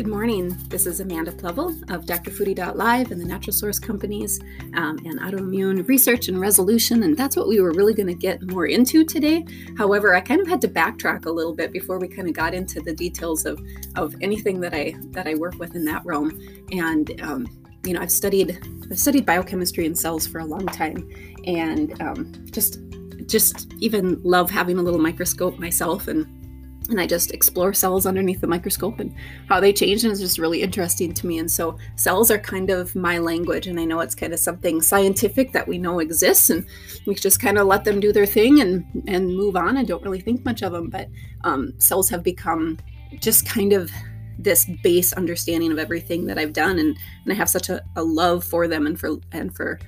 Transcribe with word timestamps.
Good 0.00 0.08
morning. 0.08 0.56
This 0.70 0.86
is 0.86 1.00
Amanda 1.00 1.30
Plevel 1.30 1.68
of 1.94 2.06
drfoodie.live 2.06 3.10
and 3.10 3.20
the 3.20 3.24
Natural 3.26 3.52
Source 3.52 3.78
Companies 3.78 4.40
um, 4.74 4.98
and 5.04 5.20
autoimmune 5.20 5.86
research 5.86 6.28
and 6.28 6.40
resolution. 6.40 7.02
And 7.02 7.14
that's 7.14 7.36
what 7.36 7.48
we 7.48 7.60
were 7.60 7.72
really 7.72 7.92
going 7.92 8.06
to 8.06 8.14
get 8.14 8.40
more 8.50 8.64
into 8.64 9.04
today. 9.04 9.44
However, 9.76 10.14
I 10.14 10.22
kind 10.22 10.40
of 10.40 10.48
had 10.48 10.62
to 10.62 10.68
backtrack 10.68 11.26
a 11.26 11.30
little 11.30 11.54
bit 11.54 11.70
before 11.70 11.98
we 11.98 12.08
kind 12.08 12.28
of 12.28 12.32
got 12.32 12.54
into 12.54 12.80
the 12.80 12.94
details 12.94 13.44
of, 13.44 13.60
of 13.94 14.14
anything 14.22 14.58
that 14.60 14.72
I 14.72 14.94
that 15.10 15.26
I 15.26 15.34
work 15.34 15.58
with 15.58 15.74
in 15.74 15.84
that 15.84 16.02
realm. 16.06 16.40
And 16.72 17.20
um, 17.20 17.46
you 17.84 17.92
know, 17.92 18.00
I've 18.00 18.10
studied 18.10 18.58
I've 18.90 18.98
studied 18.98 19.26
biochemistry 19.26 19.84
and 19.84 19.98
cells 19.98 20.26
for 20.26 20.38
a 20.38 20.46
long 20.46 20.64
time, 20.64 21.06
and 21.44 22.00
um, 22.00 22.32
just 22.52 22.78
just 23.26 23.70
even 23.80 24.18
love 24.22 24.50
having 24.50 24.78
a 24.78 24.82
little 24.82 24.98
microscope 24.98 25.58
myself 25.58 26.08
and 26.08 26.39
and 26.90 27.00
I 27.00 27.06
just 27.06 27.32
explore 27.32 27.72
cells 27.72 28.06
underneath 28.06 28.40
the 28.40 28.46
microscope 28.46 29.00
and 29.00 29.14
how 29.48 29.60
they 29.60 29.72
change, 29.72 30.04
and 30.04 30.12
it's 30.12 30.20
just 30.20 30.38
really 30.38 30.62
interesting 30.62 31.12
to 31.14 31.26
me. 31.26 31.38
And 31.38 31.50
so, 31.50 31.78
cells 31.96 32.30
are 32.30 32.38
kind 32.38 32.70
of 32.70 32.94
my 32.94 33.18
language, 33.18 33.66
and 33.66 33.78
I 33.78 33.84
know 33.84 34.00
it's 34.00 34.14
kind 34.14 34.32
of 34.32 34.40
something 34.40 34.82
scientific 34.82 35.52
that 35.52 35.68
we 35.68 35.78
know 35.78 36.00
exists, 36.00 36.50
and 36.50 36.66
we 37.06 37.14
just 37.14 37.40
kind 37.40 37.58
of 37.58 37.66
let 37.66 37.84
them 37.84 38.00
do 38.00 38.12
their 38.12 38.26
thing 38.26 38.60
and 38.60 38.84
and 39.06 39.34
move 39.34 39.56
on, 39.56 39.76
and 39.76 39.86
don't 39.86 40.02
really 40.02 40.20
think 40.20 40.44
much 40.44 40.62
of 40.62 40.72
them. 40.72 40.90
But 40.90 41.08
um, 41.44 41.74
cells 41.78 42.10
have 42.10 42.22
become 42.22 42.78
just 43.18 43.46
kind 43.46 43.72
of 43.72 43.90
this 44.38 44.64
base 44.82 45.12
understanding 45.12 45.70
of 45.70 45.78
everything 45.78 46.26
that 46.26 46.38
I've 46.38 46.52
done, 46.52 46.78
and 46.78 46.96
and 47.24 47.32
I 47.32 47.34
have 47.34 47.48
such 47.48 47.68
a, 47.68 47.82
a 47.96 48.02
love 48.02 48.44
for 48.44 48.68
them 48.68 48.86
and 48.86 48.98
for 48.98 49.16
and 49.32 49.54
for 49.54 49.78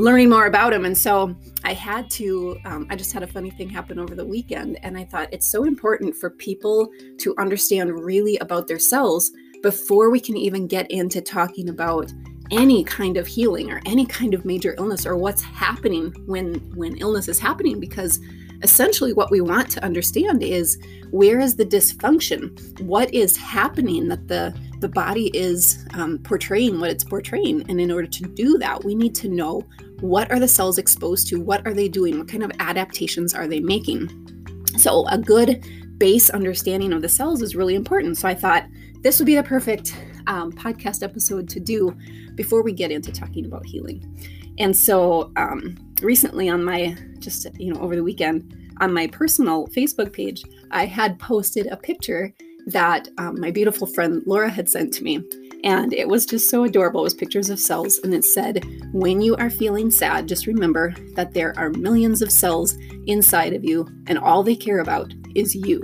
learning 0.00 0.30
more 0.30 0.46
about 0.46 0.72
him. 0.72 0.86
And 0.86 0.96
so 0.96 1.36
I 1.62 1.74
had 1.74 2.08
to, 2.12 2.56
um, 2.64 2.86
I 2.88 2.96
just 2.96 3.12
had 3.12 3.22
a 3.22 3.26
funny 3.26 3.50
thing 3.50 3.68
happen 3.68 3.98
over 3.98 4.14
the 4.14 4.24
weekend. 4.24 4.78
And 4.82 4.96
I 4.96 5.04
thought 5.04 5.28
it's 5.30 5.46
so 5.46 5.64
important 5.64 6.16
for 6.16 6.30
people 6.30 6.90
to 7.18 7.34
understand 7.36 7.92
really 8.02 8.38
about 8.38 8.66
their 8.66 8.78
cells 8.78 9.30
before 9.62 10.10
we 10.10 10.18
can 10.18 10.38
even 10.38 10.66
get 10.66 10.90
into 10.90 11.20
talking 11.20 11.68
about 11.68 12.10
any 12.50 12.82
kind 12.82 13.18
of 13.18 13.26
healing 13.26 13.70
or 13.70 13.82
any 13.84 14.06
kind 14.06 14.32
of 14.32 14.46
major 14.46 14.74
illness 14.78 15.04
or 15.04 15.16
what's 15.16 15.42
happening 15.42 16.12
when 16.26 16.54
when 16.74 16.96
illness 16.96 17.28
is 17.28 17.38
happening 17.38 17.78
because 17.78 18.18
essentially 18.62 19.12
what 19.12 19.30
we 19.30 19.40
want 19.40 19.70
to 19.70 19.84
understand 19.84 20.42
is 20.42 20.76
where 21.12 21.38
is 21.38 21.54
the 21.54 21.64
dysfunction 21.64 22.80
what 22.80 23.12
is 23.14 23.36
happening 23.36 24.08
that 24.08 24.26
the 24.26 24.52
the 24.80 24.88
body 24.88 25.30
is 25.36 25.86
um, 25.94 26.18
portraying 26.18 26.80
what 26.80 26.90
it's 26.90 27.04
portraying. 27.04 27.68
And 27.68 27.80
in 27.80 27.90
order 27.90 28.08
to 28.08 28.22
do 28.24 28.58
that 28.58 28.84
we 28.84 28.94
need 28.94 29.14
to 29.16 29.28
know 29.28 29.62
what 30.00 30.30
are 30.30 30.40
the 30.40 30.48
cells 30.48 30.78
exposed 30.78 31.28
to? 31.28 31.40
What 31.40 31.66
are 31.66 31.74
they 31.74 31.88
doing? 31.88 32.18
What 32.18 32.28
kind 32.28 32.42
of 32.42 32.50
adaptations 32.58 33.34
are 33.34 33.46
they 33.46 33.60
making? 33.60 34.08
So 34.78 35.06
a 35.08 35.18
good 35.18 35.64
base 35.98 36.30
understanding 36.30 36.92
of 36.92 37.02
the 37.02 37.08
cells 37.08 37.42
is 37.42 37.54
really 37.54 37.74
important. 37.74 38.16
So 38.16 38.28
i 38.28 38.34
thought 38.34 38.66
this 39.02 39.18
would 39.18 39.26
be 39.26 39.34
the 39.34 39.42
perfect 39.42 39.96
um, 40.26 40.52
podcast 40.52 41.02
episode 41.02 41.48
to 41.50 41.60
do 41.60 41.96
before 42.34 42.62
we 42.62 42.72
get 42.72 42.90
into 42.90 43.12
talking 43.12 43.46
about 43.46 43.64
healing. 43.64 44.04
And 44.58 44.76
so 44.76 45.32
um, 45.36 45.76
recently 46.02 46.48
on 46.48 46.64
my 46.64 46.96
just 47.18 47.46
you 47.58 47.72
know 47.72 47.80
over 47.80 47.94
the 47.94 48.02
weekend 48.02 48.56
on 48.80 48.92
my 48.92 49.06
personal 49.08 49.66
facebook 49.68 50.12
page 50.12 50.42
i 50.70 50.86
had 50.86 51.18
posted 51.18 51.66
a 51.66 51.76
picture 51.76 52.32
that 52.66 53.08
um, 53.18 53.40
my 53.40 53.50
beautiful 53.50 53.86
friend 53.86 54.22
laura 54.26 54.48
had 54.48 54.68
sent 54.68 54.92
to 54.94 55.04
me 55.04 55.22
and 55.64 55.92
it 55.92 56.08
was 56.08 56.26
just 56.26 56.48
so 56.48 56.64
adorable. 56.64 57.00
It 57.00 57.04
was 57.04 57.14
pictures 57.14 57.50
of 57.50 57.58
cells, 57.58 57.98
and 58.02 58.14
it 58.14 58.24
said, 58.24 58.64
When 58.92 59.20
you 59.20 59.36
are 59.36 59.50
feeling 59.50 59.90
sad, 59.90 60.28
just 60.28 60.46
remember 60.46 60.94
that 61.14 61.34
there 61.34 61.52
are 61.58 61.70
millions 61.70 62.22
of 62.22 62.32
cells 62.32 62.76
inside 63.06 63.52
of 63.52 63.64
you, 63.64 63.86
and 64.06 64.18
all 64.18 64.42
they 64.42 64.56
care 64.56 64.80
about 64.80 65.12
is 65.34 65.54
you. 65.54 65.82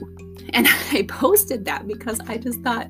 And 0.51 0.67
I 0.93 1.03
posted 1.09 1.65
that 1.67 1.87
because 1.87 2.21
I 2.27 2.39
just 2.39 2.61
thought, 2.61 2.89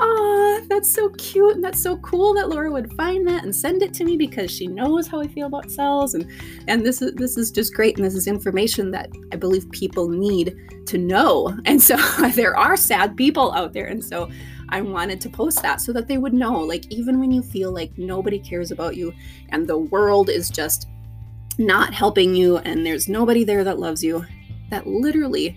Ah, 0.00 0.60
that's 0.68 0.92
so 0.92 1.08
cute 1.10 1.54
and 1.54 1.62
that's 1.62 1.80
so 1.80 1.98
cool 1.98 2.34
that 2.34 2.48
Laura 2.48 2.70
would 2.70 2.92
find 2.94 3.26
that 3.28 3.44
and 3.44 3.54
send 3.54 3.80
it 3.80 3.94
to 3.94 4.04
me 4.04 4.16
because 4.16 4.50
she 4.50 4.66
knows 4.66 5.06
how 5.06 5.20
I 5.20 5.28
feel 5.28 5.46
about 5.46 5.70
cells 5.70 6.14
and 6.14 6.28
and 6.66 6.84
this 6.84 7.00
is 7.00 7.12
this 7.14 7.36
is 7.36 7.52
just 7.52 7.74
great 7.74 7.96
and 7.96 8.04
this 8.04 8.16
is 8.16 8.26
information 8.26 8.90
that 8.90 9.08
I 9.32 9.36
believe 9.36 9.70
people 9.70 10.08
need 10.08 10.56
to 10.86 10.98
know. 10.98 11.56
And 11.66 11.80
so 11.80 11.96
there 12.34 12.56
are 12.56 12.76
sad 12.76 13.16
people 13.16 13.52
out 13.52 13.72
there 13.72 13.86
and 13.86 14.04
so 14.04 14.28
I 14.68 14.80
wanted 14.80 15.20
to 15.22 15.28
post 15.30 15.62
that 15.62 15.80
so 15.80 15.92
that 15.92 16.08
they 16.08 16.18
would 16.18 16.34
know 16.34 16.58
like 16.58 16.90
even 16.90 17.20
when 17.20 17.30
you 17.30 17.42
feel 17.42 17.70
like 17.72 17.96
nobody 17.96 18.38
cares 18.38 18.70
about 18.72 18.96
you 18.96 19.12
and 19.50 19.66
the 19.66 19.78
world 19.78 20.28
is 20.28 20.50
just 20.50 20.88
not 21.58 21.94
helping 21.94 22.34
you 22.34 22.58
and 22.58 22.84
there's 22.84 23.08
nobody 23.08 23.44
there 23.44 23.62
that 23.62 23.78
loves 23.78 24.02
you 24.02 24.24
that 24.70 24.86
literally 24.86 25.56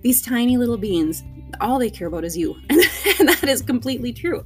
these 0.00 0.22
tiny 0.22 0.56
little 0.56 0.78
beings 0.78 1.24
all 1.60 1.78
they 1.78 1.90
care 1.90 2.08
about 2.08 2.24
is 2.24 2.36
you 2.36 2.56
that 3.18 3.44
is 3.48 3.62
completely 3.62 4.12
true. 4.12 4.44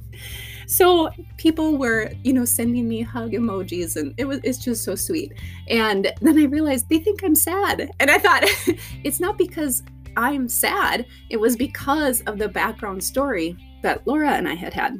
So 0.67 1.09
people 1.37 1.77
were 1.77 2.11
you 2.23 2.31
know 2.31 2.45
sending 2.45 2.87
me 2.87 3.01
hug 3.01 3.31
emojis 3.31 3.97
and 3.97 4.13
it 4.17 4.25
was 4.25 4.39
it's 4.43 4.57
just 4.57 4.83
so 4.83 4.95
sweet. 4.95 5.33
And 5.67 6.13
then 6.21 6.39
i 6.39 6.45
realized 6.45 6.87
they 6.89 6.99
think 6.99 7.23
i'm 7.23 7.35
sad. 7.35 7.91
And 7.99 8.09
i 8.09 8.17
thought 8.17 8.43
it's 9.03 9.19
not 9.19 9.37
because 9.37 9.83
i'm 10.15 10.47
sad. 10.47 11.05
It 11.29 11.37
was 11.39 11.57
because 11.57 12.21
of 12.21 12.37
the 12.37 12.47
background 12.47 13.03
story 13.03 13.57
that 13.83 14.05
laura 14.07 14.31
and 14.31 14.47
i 14.47 14.53
had 14.53 14.73
had. 14.73 14.99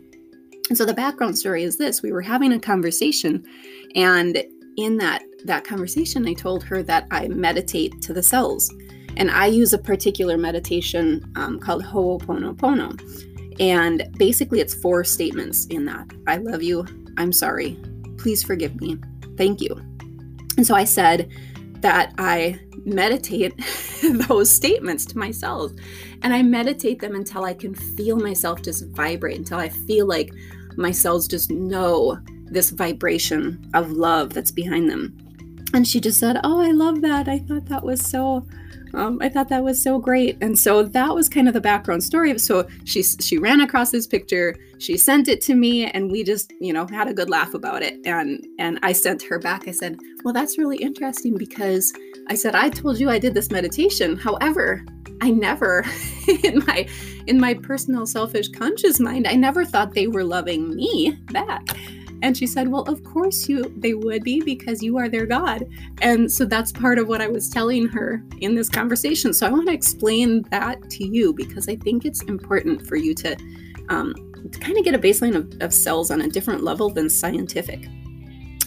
And 0.69 0.77
so 0.77 0.85
the 0.85 0.93
background 0.93 1.37
story 1.37 1.63
is 1.63 1.77
this. 1.77 2.01
We 2.01 2.11
were 2.11 2.21
having 2.21 2.53
a 2.53 2.59
conversation 2.59 3.45
and 3.95 4.43
in 4.77 4.97
that 4.97 5.23
that 5.45 5.63
conversation 5.63 6.27
i 6.27 6.33
told 6.33 6.63
her 6.63 6.81
that 6.83 7.07
i 7.11 7.27
meditate 7.27 8.01
to 8.01 8.13
the 8.13 8.23
cells. 8.23 8.69
And 9.17 9.29
I 9.29 9.47
use 9.47 9.73
a 9.73 9.77
particular 9.77 10.37
meditation 10.37 11.31
um, 11.35 11.59
called 11.59 11.83
Ho'oponopono. 11.83 13.30
And 13.59 14.07
basically, 14.17 14.59
it's 14.59 14.73
four 14.73 15.03
statements 15.03 15.65
in 15.67 15.85
that 15.85 16.09
I 16.27 16.37
love 16.37 16.63
you, 16.63 16.85
I'm 17.17 17.33
sorry, 17.33 17.77
please 18.17 18.43
forgive 18.43 18.79
me, 18.79 18.97
thank 19.37 19.61
you. 19.61 19.75
And 20.57 20.65
so 20.65 20.75
I 20.75 20.83
said 20.83 21.29
that 21.81 22.13
I 22.17 22.59
meditate 22.85 23.53
those 24.27 24.49
statements 24.49 25.05
to 25.05 25.17
myself. 25.17 25.71
And 26.21 26.33
I 26.33 26.43
meditate 26.43 26.99
them 26.99 27.15
until 27.15 27.45
I 27.45 27.53
can 27.53 27.73
feel 27.73 28.17
myself 28.17 28.61
just 28.61 28.87
vibrate, 28.89 29.37
until 29.37 29.59
I 29.59 29.69
feel 29.69 30.05
like 30.05 30.31
my 30.77 30.91
cells 30.91 31.27
just 31.27 31.49
know 31.49 32.19
this 32.45 32.69
vibration 32.69 33.69
of 33.73 33.91
love 33.91 34.33
that's 34.33 34.51
behind 34.51 34.89
them. 34.89 35.17
And 35.73 35.87
she 35.87 35.99
just 35.99 36.19
said, 36.19 36.39
Oh, 36.43 36.59
I 36.59 36.71
love 36.71 37.01
that. 37.01 37.27
I 37.27 37.39
thought 37.39 37.65
that 37.67 37.83
was 37.83 38.01
so 38.01 38.45
um, 38.93 39.19
I 39.21 39.29
thought 39.29 39.49
that 39.49 39.63
was 39.63 39.81
so 39.81 39.99
great, 39.99 40.37
and 40.41 40.57
so 40.57 40.83
that 40.83 41.13
was 41.13 41.29
kind 41.29 41.47
of 41.47 41.53
the 41.53 41.61
background 41.61 42.03
story. 42.03 42.37
So 42.39 42.67
she 42.85 43.03
she 43.03 43.37
ran 43.37 43.61
across 43.61 43.91
this 43.91 44.07
picture, 44.07 44.55
she 44.79 44.97
sent 44.97 45.27
it 45.27 45.41
to 45.41 45.55
me, 45.55 45.85
and 45.85 46.11
we 46.11 46.23
just 46.23 46.53
you 46.59 46.73
know 46.73 46.87
had 46.87 47.07
a 47.07 47.13
good 47.13 47.29
laugh 47.29 47.53
about 47.53 47.81
it. 47.83 47.99
And 48.05 48.45
and 48.59 48.79
I 48.83 48.93
sent 48.93 49.21
her 49.23 49.39
back. 49.39 49.67
I 49.67 49.71
said, 49.71 49.97
well, 50.23 50.33
that's 50.33 50.57
really 50.57 50.77
interesting 50.77 51.37
because 51.37 51.93
I 52.27 52.35
said 52.35 52.55
I 52.55 52.69
told 52.69 52.99
you 52.99 53.09
I 53.09 53.19
did 53.19 53.33
this 53.33 53.51
meditation. 53.51 54.17
However, 54.17 54.83
I 55.21 55.31
never 55.31 55.85
in 56.43 56.63
my 56.65 56.87
in 57.27 57.39
my 57.39 57.53
personal 57.53 58.05
selfish 58.05 58.49
conscious 58.49 58.99
mind, 58.99 59.27
I 59.27 59.35
never 59.35 59.65
thought 59.65 59.93
they 59.93 60.07
were 60.07 60.23
loving 60.23 60.75
me 60.75 61.17
back. 61.31 61.63
And 62.21 62.37
she 62.37 62.45
said, 62.45 62.67
Well, 62.67 62.83
of 62.83 63.03
course 63.03 63.49
you 63.49 63.73
they 63.77 63.93
would 63.93 64.23
be 64.23 64.41
because 64.41 64.83
you 64.83 64.97
are 64.97 65.09
their 65.09 65.25
God. 65.25 65.67
And 66.01 66.31
so 66.31 66.45
that's 66.45 66.71
part 66.71 66.99
of 66.99 67.07
what 67.07 67.21
I 67.21 67.27
was 67.27 67.49
telling 67.49 67.87
her 67.87 68.23
in 68.39 68.55
this 68.55 68.69
conversation. 68.69 69.33
So 69.33 69.47
I 69.47 69.49
want 69.49 69.67
to 69.67 69.73
explain 69.73 70.43
that 70.51 70.89
to 70.91 71.07
you 71.07 71.33
because 71.33 71.67
I 71.67 71.75
think 71.75 72.05
it's 72.05 72.21
important 72.23 72.85
for 72.87 72.95
you 72.95 73.13
to, 73.15 73.35
um, 73.89 74.13
to 74.51 74.59
kind 74.59 74.77
of 74.77 74.83
get 74.83 74.95
a 74.95 74.99
baseline 74.99 75.35
of, 75.35 75.61
of 75.61 75.73
cells 75.73 76.11
on 76.11 76.21
a 76.21 76.27
different 76.27 76.63
level 76.63 76.89
than 76.89 77.09
scientific. 77.09 77.85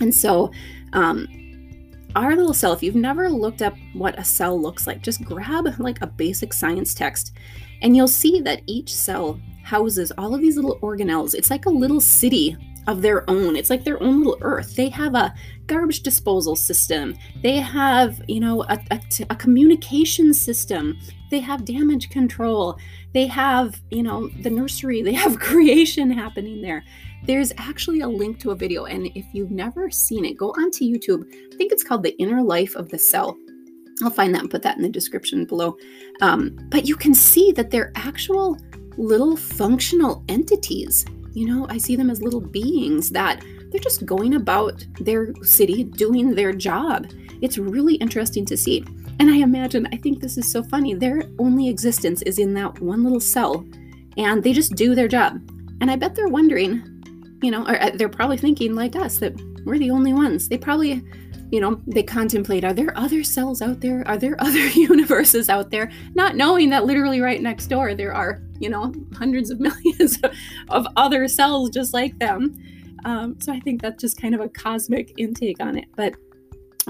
And 0.01 0.13
so 0.13 0.51
um, 0.93 1.29
our 2.17 2.35
little 2.37 2.55
cell, 2.55 2.73
if 2.73 2.83
you've 2.83 2.95
never 2.95 3.29
looked 3.29 3.63
up 3.63 3.75
what 3.93 4.19
a 4.19 4.25
cell 4.25 4.61
looks 4.61 4.87
like, 4.87 5.03
just 5.03 5.25
grab 5.25 5.67
like 5.79 6.01
a 6.01 6.07
basic 6.07 6.53
science 6.53 6.95
text 6.95 7.33
and 7.83 7.97
you'll 7.97 8.09
see 8.09 8.41
that 8.41 8.63
each 8.67 8.95
cell 8.95 9.41
houses 9.63 10.13
all 10.19 10.35
of 10.35 10.41
these 10.41 10.57
little 10.57 10.79
organelles. 10.81 11.35
It's 11.35 11.51
like 11.51 11.67
a 11.67 11.71
little 11.71 12.01
city 12.01 12.57
of 12.87 13.03
their 13.03 13.29
own. 13.29 13.57
It's 13.57 13.71
like 13.71 13.85
their 13.85 14.03
own 14.03 14.19
little 14.19 14.39
earth. 14.43 14.77
They 14.77 14.89
have 14.91 15.15
a 15.15 15.35
garbage 15.67 16.03
disposal 16.03 16.57
system. 16.57 17.15
They 17.43 17.57
have, 17.57 18.21
you 18.29 18.41
know, 18.41 18.63
a, 18.65 18.79
a, 18.91 19.01
a, 19.31 19.37
communication 19.37 20.35
system. 20.35 20.99
They 21.31 21.41
have 21.41 21.65
damage 21.65 22.11
control. 22.11 22.79
They 23.15 23.27
have, 23.27 23.81
you 23.91 24.03
know, 24.03 24.29
the 24.43 24.51
nursery. 24.51 25.03
They 25.03 25.15
have 25.15 25.39
creation 25.41 26.11
happening 26.11 26.61
there. 26.61 26.85
There's 27.25 27.53
actually 27.57 28.01
a 28.01 28.09
link 28.09 28.39
to 28.41 28.51
a 28.51 28.55
video. 28.57 28.85
And 28.85 29.07
if 29.15 29.25
you've 29.33 29.51
never 29.51 29.91
seen 29.91 30.25
it, 30.25 30.37
go 30.37 30.51
onto 30.51 30.85
YouTube. 30.85 31.25
I 31.53 31.57
think 31.57 31.73
it's 31.73 31.85
called 31.85 32.03
The 32.03 32.17
Inner 32.19 32.43
Life 32.43 32.77
of 32.77 32.91
the 32.91 32.99
Cell. 32.99 33.37
I'll 34.03 34.11
find 34.11 34.35
that 34.35 34.43
and 34.43 34.51
put 34.51 34.63
that 34.63 34.77
in 34.77 34.83
the 34.83 34.89
description 34.89 35.47
below. 35.47 35.77
Um, 36.21 36.59
but 36.69 36.87
you 36.87 36.97
can 36.97 37.15
see 37.15 37.53
that 37.53 37.71
they're 37.71 37.93
actual 37.95 38.59
little 38.97 39.37
functional 39.37 40.25
entities 40.29 41.07
you 41.35 41.47
know, 41.47 41.67
I 41.69 41.79
see 41.79 41.97
them 41.97 42.11
as 42.11 42.23
little 42.23 42.41
beings 42.41 43.11
that 43.11 43.45
they're 43.71 43.81
just 43.81 44.07
going 44.07 44.35
about 44.35 44.87
their 45.01 45.35
city 45.43 45.85
doing 45.85 46.35
their 46.35 46.53
job. 46.53 47.11
It's 47.43 47.59
really 47.59 47.97
interesting 47.97 48.47
to 48.47 48.57
see. 48.57 48.85
And 49.19 49.31
I 49.31 49.37
imagine, 49.37 49.89
I 49.93 49.97
think 49.97 50.21
this 50.21 50.39
is 50.39 50.51
so 50.51 50.63
funny. 50.63 50.95
Their 50.95 51.23
only 51.39 51.69
existence 51.69 52.23
is 52.23 52.39
in 52.39 52.55
that 52.55 52.81
one 52.81 53.03
little 53.03 53.21
cell, 53.21 53.67
and 54.17 54.43
they 54.43 54.53
just 54.53 54.75
do 54.75 54.95
their 54.95 55.09
job. 55.09 55.41
And 55.81 55.91
I 55.91 55.97
bet 55.97 56.15
they're 56.15 56.29
wondering, 56.29 56.83
you 57.43 57.51
know, 57.51 57.67
or 57.67 57.81
uh, 57.83 57.91
they're 57.95 58.09
probably 58.09 58.37
thinking 58.37 58.75
like 58.75 58.97
us 58.97 59.19
that 59.19 59.35
we're 59.65 59.79
the 59.79 59.91
only 59.91 60.13
ones. 60.13 60.49
They 60.49 60.59
probably, 60.59 61.03
you 61.55 61.61
know, 61.61 61.81
they 61.87 62.03
contemplate 62.03 62.65
are 62.65 62.73
there 62.73 62.93
other 62.99 63.23
cells 63.23 63.63
out 63.63 63.81
there? 63.81 64.03
Are 64.09 64.19
there 64.19 64.35
other 64.41 64.67
universes 64.71 65.49
out 65.49 65.71
there? 65.71 65.89
Not 66.17 66.35
knowing 66.35 66.69
that 66.71 66.85
literally 66.85 67.21
right 67.21 67.41
next 67.41 67.69
door 67.69 67.95
there 67.95 68.13
are, 68.13 68.43
you 68.59 68.69
know, 68.69 68.93
hundreds 69.15 69.51
of 69.51 69.61
millions 69.69 70.19
of 70.69 70.85
other 70.97 71.29
cells 71.29 71.71
just 71.71 71.95
like 71.95 72.19
them. 72.19 72.61
Um, 73.05 73.37
so 73.41 73.53
I 73.53 73.61
think 73.61 73.83
that's 73.83 74.01
just 74.01 74.21
kind 74.21 74.35
of 74.35 74.41
a 74.41 74.49
cosmic 74.49 75.13
intake 75.17 75.61
on 75.61 75.79
it. 75.79 75.85
But 75.95 76.17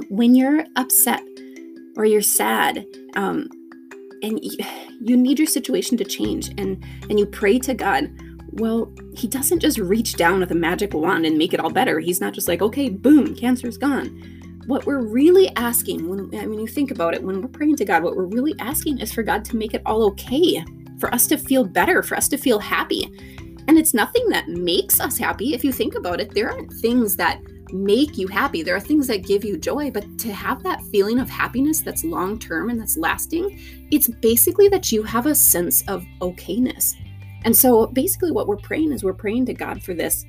when 0.08 0.34
you're 0.34 0.64
upset 0.76 1.20
or 1.98 2.06
you're 2.06 2.22
sad, 2.22 2.86
um, 3.16 3.50
and 4.22 4.40
you 5.02 5.14
need 5.14 5.38
your 5.38 5.46
situation 5.46 5.98
to 5.98 6.04
change, 6.04 6.48
and 6.56 6.82
and 7.10 7.18
you 7.18 7.26
pray 7.26 7.58
to 7.58 7.74
God, 7.74 8.10
well, 8.52 8.90
he 9.14 9.28
doesn't 9.28 9.60
just 9.60 9.76
reach 9.76 10.14
down 10.14 10.40
with 10.40 10.52
a 10.52 10.54
magic 10.54 10.94
wand 10.94 11.26
and 11.26 11.36
make 11.36 11.52
it 11.52 11.60
all 11.60 11.70
better. 11.70 11.98
He's 11.98 12.22
not 12.22 12.32
just 12.32 12.48
like, 12.48 12.62
okay, 12.62 12.88
boom, 12.88 13.34
cancer's 13.34 13.76
gone. 13.76 14.40
What 14.66 14.86
we're 14.86 15.02
really 15.02 15.54
asking, 15.56 16.08
when 16.08 16.34
I 16.40 16.46
mean, 16.46 16.60
you 16.60 16.66
think 16.66 16.90
about 16.90 17.14
it, 17.14 17.22
when 17.22 17.42
we're 17.42 17.48
praying 17.48 17.76
to 17.76 17.84
God, 17.84 18.02
what 18.02 18.16
we're 18.16 18.24
really 18.24 18.54
asking 18.58 18.98
is 18.98 19.12
for 19.12 19.22
God 19.22 19.44
to 19.46 19.56
make 19.56 19.74
it 19.74 19.82
all 19.84 20.04
okay, 20.06 20.64
for 20.98 21.12
us 21.14 21.26
to 21.26 21.36
feel 21.36 21.64
better, 21.64 22.02
for 22.02 22.16
us 22.16 22.28
to 22.28 22.36
feel 22.36 22.58
happy. 22.58 23.04
And 23.66 23.78
it's 23.78 23.94
nothing 23.94 24.28
that 24.28 24.48
makes 24.48 25.00
us 25.00 25.18
happy. 25.18 25.54
If 25.54 25.64
you 25.64 25.72
think 25.72 25.94
about 25.94 26.20
it, 26.20 26.34
there 26.34 26.50
aren't 26.50 26.72
things 26.72 27.16
that 27.16 27.40
make 27.72 28.16
you 28.16 28.28
happy. 28.28 28.62
There 28.62 28.76
are 28.76 28.80
things 28.80 29.06
that 29.08 29.26
give 29.26 29.44
you 29.44 29.58
joy, 29.58 29.90
but 29.90 30.18
to 30.18 30.32
have 30.32 30.62
that 30.62 30.82
feeling 30.92 31.18
of 31.18 31.28
happiness 31.28 31.80
that's 31.80 32.04
long 32.04 32.38
term 32.38 32.70
and 32.70 32.80
that's 32.80 32.96
lasting, 32.96 33.58
it's 33.90 34.08
basically 34.08 34.68
that 34.68 34.92
you 34.92 35.02
have 35.02 35.26
a 35.26 35.34
sense 35.34 35.82
of 35.88 36.04
okayness. 36.20 36.94
And 37.44 37.56
so 37.56 37.86
basically 37.88 38.30
what 38.30 38.46
we're 38.46 38.56
praying 38.56 38.92
is 38.92 39.04
we're 39.04 39.12
praying 39.12 39.46
to 39.46 39.54
God 39.54 39.82
for 39.82 39.94
this 39.94 40.24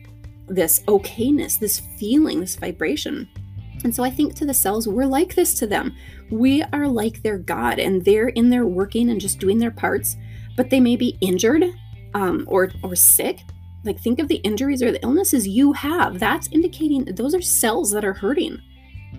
this 0.48 0.82
okayness, 0.82 1.58
this 1.58 1.82
feeling, 1.98 2.40
this 2.40 2.56
vibration. 2.56 3.28
And 3.84 3.94
so 3.94 4.04
I 4.04 4.10
think 4.10 4.36
to 4.36 4.46
the 4.46 4.54
cells, 4.54 4.88
we're 4.88 5.06
like 5.06 5.36
this 5.36 5.54
to 5.56 5.68
them. 5.68 5.96
We 6.32 6.64
are 6.74 6.88
like 6.88 7.22
their 7.22 7.38
God, 7.38 7.80
and 7.80 8.04
they're 8.04 8.30
in 8.30 8.50
there 8.50 8.66
working 8.66 9.10
and 9.10 9.22
just 9.22 9.40
doing 9.40 9.60
their 9.60 9.72
parts, 9.72 10.16
but 10.58 10.70
they 10.70 10.80
may 10.80 10.96
be 10.96 11.18
injured 11.22 11.64
um, 12.14 12.46
or 12.48 12.72
or 12.84 12.96
sick. 12.96 13.42
Like 13.84 14.00
think 14.00 14.20
of 14.20 14.28
the 14.28 14.38
injuries 14.38 14.82
or 14.82 14.92
the 14.92 15.04
illnesses 15.04 15.48
you 15.48 15.74
have. 15.74 16.20
That's 16.20 16.48
indicating 16.52 17.06
those 17.06 17.36
are 17.36 17.42
cells 17.42 17.92
that 17.92 18.04
are 18.04 18.14
hurting. 18.14 18.60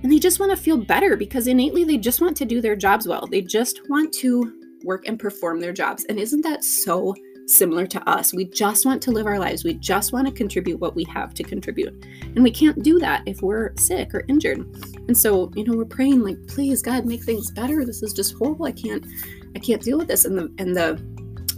And 0.02 0.12
they 0.12 0.18
just 0.18 0.40
want 0.40 0.50
to 0.50 0.56
feel 0.56 0.76
better 0.76 1.16
because 1.16 1.46
innately 1.46 1.84
they 1.84 1.96
just 1.96 2.20
want 2.20 2.36
to 2.38 2.44
do 2.44 2.60
their 2.60 2.76
jobs 2.76 3.06
well. 3.06 3.26
They 3.26 3.42
just 3.42 3.80
want 3.88 4.12
to 4.14 4.52
work 4.84 5.06
and 5.06 5.18
perform 5.18 5.60
their 5.60 5.72
jobs. 5.72 6.04
And 6.08 6.18
isn't 6.18 6.42
that 6.42 6.64
so 6.64 7.14
similar 7.46 7.87
to 7.87 8.08
us. 8.08 8.34
We 8.34 8.44
just 8.44 8.84
want 8.84 9.02
to 9.02 9.10
live 9.10 9.26
our 9.26 9.38
lives. 9.38 9.64
We 9.64 9.75
just 9.75 10.12
want 10.12 10.26
to 10.26 10.32
contribute 10.32 10.81
what 10.81 10.96
we 10.96 11.04
have 11.04 11.32
to 11.34 11.43
contribute. 11.43 12.04
And 12.22 12.43
we 12.43 12.50
can't 12.50 12.82
do 12.82 12.98
that 12.98 13.22
if 13.26 13.40
we're 13.43 13.75
sick 13.76 14.14
or 14.14 14.25
injured. 14.28 14.58
And 15.08 15.16
so, 15.16 15.50
you 15.54 15.64
know, 15.64 15.76
we're 15.76 15.84
praying 15.84 16.22
like, 16.22 16.44
please 16.48 16.82
God, 16.82 17.06
make 17.06 17.22
things 17.22 17.50
better. 17.50 17.84
This 17.84 18.02
is 18.02 18.12
just 18.12 18.34
horrible. 18.34 18.66
I 18.66 18.72
can't 18.72 19.06
I 19.54 19.58
can't 19.58 19.82
deal 19.82 19.98
with 19.98 20.08
this. 20.08 20.25
And 20.25 20.37
the 20.37 20.52
and 20.58 20.76
the 20.76 21.00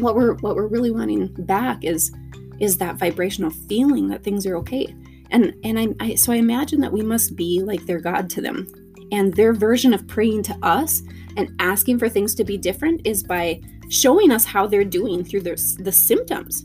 what 0.00 0.14
we're 0.14 0.34
what 0.36 0.54
we're 0.54 0.68
really 0.68 0.90
wanting 0.90 1.28
back 1.38 1.84
is 1.84 2.12
is 2.60 2.76
that 2.78 2.96
vibrational 2.96 3.50
feeling 3.50 4.08
that 4.08 4.22
things 4.22 4.46
are 4.46 4.56
okay. 4.58 4.94
And 5.30 5.54
and 5.64 5.78
I, 5.78 5.88
I 6.00 6.14
so 6.14 6.32
I 6.32 6.36
imagine 6.36 6.80
that 6.80 6.92
we 6.92 7.02
must 7.02 7.36
be 7.36 7.62
like 7.62 7.86
their 7.86 8.00
God 8.00 8.30
to 8.30 8.40
them. 8.40 8.66
And 9.10 9.32
their 9.32 9.54
version 9.54 9.94
of 9.94 10.06
praying 10.06 10.42
to 10.44 10.58
us 10.62 11.02
and 11.38 11.50
asking 11.60 11.98
for 11.98 12.10
things 12.10 12.34
to 12.34 12.44
be 12.44 12.58
different 12.58 13.06
is 13.06 13.22
by 13.22 13.62
showing 13.88 14.30
us 14.30 14.44
how 14.44 14.66
they're 14.66 14.84
doing 14.84 15.24
through 15.24 15.40
their, 15.40 15.56
the 15.78 15.92
symptoms. 15.92 16.64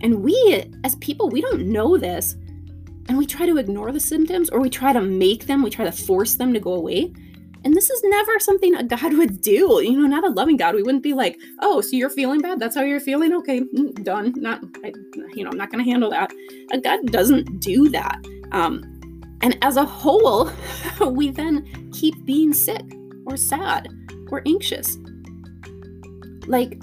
And 0.00 0.22
we, 0.22 0.70
as 0.84 0.96
people, 0.96 1.28
we 1.28 1.40
don't 1.40 1.66
know 1.66 1.96
this. 1.96 2.36
And 3.08 3.16
we 3.16 3.26
try 3.26 3.46
to 3.46 3.56
ignore 3.56 3.90
the 3.90 4.00
symptoms 4.00 4.50
or 4.50 4.60
we 4.60 4.68
try 4.68 4.92
to 4.92 5.00
make 5.00 5.46
them, 5.46 5.62
we 5.62 5.70
try 5.70 5.84
to 5.84 5.92
force 5.92 6.34
them 6.34 6.52
to 6.52 6.60
go 6.60 6.74
away. 6.74 7.12
And 7.64 7.74
this 7.74 7.90
is 7.90 8.00
never 8.04 8.38
something 8.38 8.74
a 8.76 8.84
God 8.84 9.14
would 9.18 9.40
do. 9.40 9.80
You 9.82 9.98
know, 9.98 10.06
not 10.06 10.24
a 10.24 10.30
loving 10.32 10.56
God. 10.56 10.74
We 10.74 10.82
wouldn't 10.82 11.02
be 11.02 11.14
like, 11.14 11.38
oh, 11.60 11.80
so 11.80 11.96
you're 11.96 12.10
feeling 12.10 12.40
bad? 12.40 12.60
That's 12.60 12.76
how 12.76 12.82
you're 12.82 13.00
feeling? 13.00 13.34
Okay, 13.34 13.60
mm, 13.60 14.04
done. 14.04 14.34
Not, 14.36 14.62
I, 14.84 14.92
you 15.34 15.44
know, 15.44 15.50
I'm 15.50 15.56
not 15.56 15.70
going 15.70 15.84
to 15.84 15.90
handle 15.90 16.10
that. 16.10 16.32
A 16.70 16.78
God 16.78 17.06
doesn't 17.06 17.60
do 17.60 17.88
that. 17.88 18.18
Um, 18.52 18.82
and 19.40 19.56
as 19.62 19.76
a 19.76 19.84
whole, 19.84 20.50
we 21.00 21.30
then 21.30 21.90
keep 21.92 22.24
being 22.24 22.52
sick 22.52 22.84
or 23.26 23.36
sad 23.36 23.88
or 24.30 24.42
anxious 24.46 24.98
like 26.48 26.82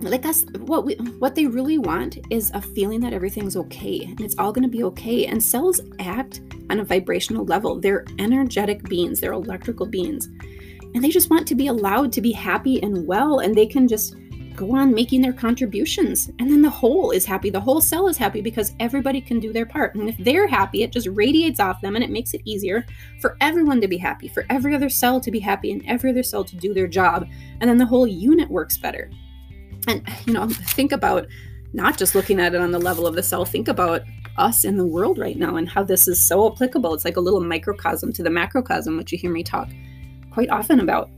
like 0.00 0.24
us 0.24 0.44
what 0.60 0.84
we 0.84 0.94
what 1.18 1.34
they 1.34 1.46
really 1.46 1.78
want 1.78 2.18
is 2.30 2.52
a 2.54 2.60
feeling 2.60 3.00
that 3.00 3.12
everything's 3.12 3.56
okay 3.56 4.04
and 4.04 4.20
it's 4.20 4.38
all 4.38 4.52
going 4.52 4.62
to 4.62 4.68
be 4.68 4.84
okay. 4.84 5.26
And 5.26 5.42
cells 5.42 5.80
act 5.98 6.40
on 6.70 6.80
a 6.80 6.84
vibrational 6.84 7.44
level. 7.44 7.80
They're 7.80 8.04
energetic 8.18 8.82
beings 8.84 9.20
they're 9.20 9.32
electrical 9.32 9.86
beings. 9.86 10.26
And 10.94 11.04
they 11.04 11.10
just 11.10 11.30
want 11.30 11.46
to 11.48 11.54
be 11.54 11.66
allowed 11.66 12.12
to 12.12 12.20
be 12.20 12.32
happy 12.32 12.82
and 12.82 13.06
well 13.06 13.40
and 13.40 13.54
they 13.54 13.66
can 13.66 13.88
just 13.88 14.14
go 14.58 14.74
on 14.74 14.92
making 14.92 15.22
their 15.22 15.32
contributions. 15.32 16.28
And 16.40 16.50
then 16.50 16.62
the 16.62 16.68
whole 16.68 17.12
is 17.12 17.24
happy. 17.24 17.48
The 17.48 17.60
whole 17.60 17.80
cell 17.80 18.08
is 18.08 18.16
happy 18.16 18.40
because 18.40 18.74
everybody 18.80 19.20
can 19.20 19.38
do 19.38 19.52
their 19.52 19.64
part. 19.64 19.94
And 19.94 20.08
if 20.08 20.16
they're 20.18 20.48
happy 20.48 20.82
it 20.82 20.92
just 20.92 21.06
radiates 21.12 21.60
off 21.60 21.80
them 21.80 21.94
and 21.94 22.04
it 22.04 22.10
makes 22.10 22.34
it 22.34 22.42
easier 22.44 22.84
for 23.20 23.36
everyone 23.40 23.80
to 23.80 23.88
be 23.88 23.96
happy 23.96 24.26
for 24.26 24.44
every 24.50 24.74
other 24.74 24.88
cell 24.88 25.20
to 25.20 25.30
be 25.30 25.38
happy 25.38 25.70
and 25.70 25.84
every 25.86 26.10
other 26.10 26.24
cell 26.24 26.42
to 26.44 26.56
do 26.56 26.74
their 26.74 26.88
job. 26.88 27.28
And 27.60 27.70
then 27.70 27.78
the 27.78 27.86
whole 27.86 28.06
unit 28.06 28.50
works 28.50 28.76
better. 28.76 29.10
And 29.86 30.06
you 30.26 30.32
know 30.32 30.48
think 30.48 30.90
about 30.92 31.28
not 31.72 31.96
just 31.96 32.14
looking 32.14 32.40
at 32.40 32.54
it 32.54 32.60
on 32.60 32.72
the 32.72 32.78
level 32.78 33.06
of 33.06 33.14
the 33.14 33.22
cell. 33.22 33.44
Think 33.44 33.68
about 33.68 34.02
us 34.36 34.64
in 34.64 34.76
the 34.76 34.86
world 34.86 35.18
right 35.18 35.36
now 35.36 35.56
and 35.56 35.68
how 35.68 35.84
this 35.84 36.08
is 36.08 36.20
so 36.20 36.50
applicable. 36.50 36.94
It's 36.94 37.04
like 37.04 37.16
a 37.16 37.20
little 37.20 37.40
microcosm 37.40 38.12
to 38.14 38.22
the 38.22 38.30
macrocosm 38.30 38.96
which 38.96 39.12
you 39.12 39.18
hear 39.18 39.30
me 39.30 39.44
talk 39.44 39.68
quite 40.32 40.50
often 40.50 40.80
about. 40.80 41.10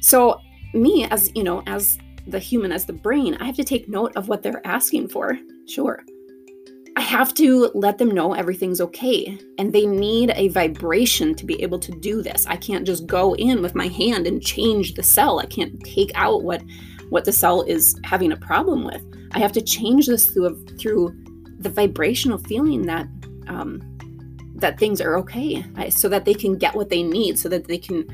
So 0.00 0.40
me 0.74 1.06
as 1.10 1.30
you 1.34 1.44
know 1.44 1.62
as 1.66 1.98
the 2.26 2.38
human 2.38 2.72
as 2.72 2.84
the 2.84 2.92
brain, 2.92 3.36
I 3.40 3.44
have 3.44 3.56
to 3.56 3.64
take 3.64 3.88
note 3.88 4.12
of 4.16 4.28
what 4.28 4.42
they're 4.42 4.66
asking 4.66 5.08
for. 5.08 5.38
Sure. 5.66 6.02
I 6.96 7.00
have 7.00 7.34
to 7.34 7.70
let 7.74 7.98
them 7.98 8.10
know 8.10 8.34
everything's 8.34 8.80
okay. 8.80 9.38
And 9.58 9.72
they 9.72 9.84
need 9.84 10.32
a 10.36 10.48
vibration 10.48 11.34
to 11.34 11.44
be 11.44 11.60
able 11.62 11.78
to 11.80 11.92
do 11.92 12.22
this. 12.22 12.46
I 12.46 12.56
can't 12.56 12.86
just 12.86 13.06
go 13.06 13.34
in 13.34 13.62
with 13.62 13.74
my 13.74 13.88
hand 13.88 14.26
and 14.26 14.42
change 14.42 14.94
the 14.94 15.02
cell. 15.02 15.40
I 15.40 15.46
can't 15.46 15.80
take 15.82 16.12
out 16.14 16.44
what 16.44 16.62
what 17.10 17.24
the 17.24 17.32
cell 17.32 17.62
is 17.62 17.98
having 18.04 18.32
a 18.32 18.36
problem 18.36 18.84
with. 18.84 19.02
I 19.32 19.38
have 19.38 19.52
to 19.52 19.60
change 19.60 20.06
this 20.06 20.26
through 20.26 20.64
through 20.78 21.14
the 21.58 21.68
vibrational 21.68 22.38
feeling 22.38 22.82
that 22.86 23.06
um, 23.48 23.82
that 24.54 24.78
things 24.78 25.00
are 25.00 25.18
okay, 25.18 25.64
so 25.90 26.08
that 26.08 26.24
they 26.24 26.34
can 26.34 26.56
get 26.56 26.74
what 26.74 26.90
they 26.90 27.02
need, 27.02 27.38
so 27.38 27.48
that 27.48 27.66
they 27.66 27.78
can 27.78 28.06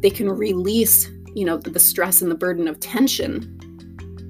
they 0.00 0.10
can 0.10 0.28
release 0.28 1.10
you 1.34 1.44
know 1.44 1.56
the 1.56 1.80
stress 1.80 2.22
and 2.22 2.30
the 2.30 2.36
burden 2.36 2.68
of 2.68 2.80
tension 2.80 3.55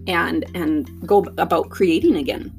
and 0.06 0.44
and 0.54 1.06
go 1.06 1.26
about 1.38 1.70
creating 1.70 2.16
again. 2.16 2.52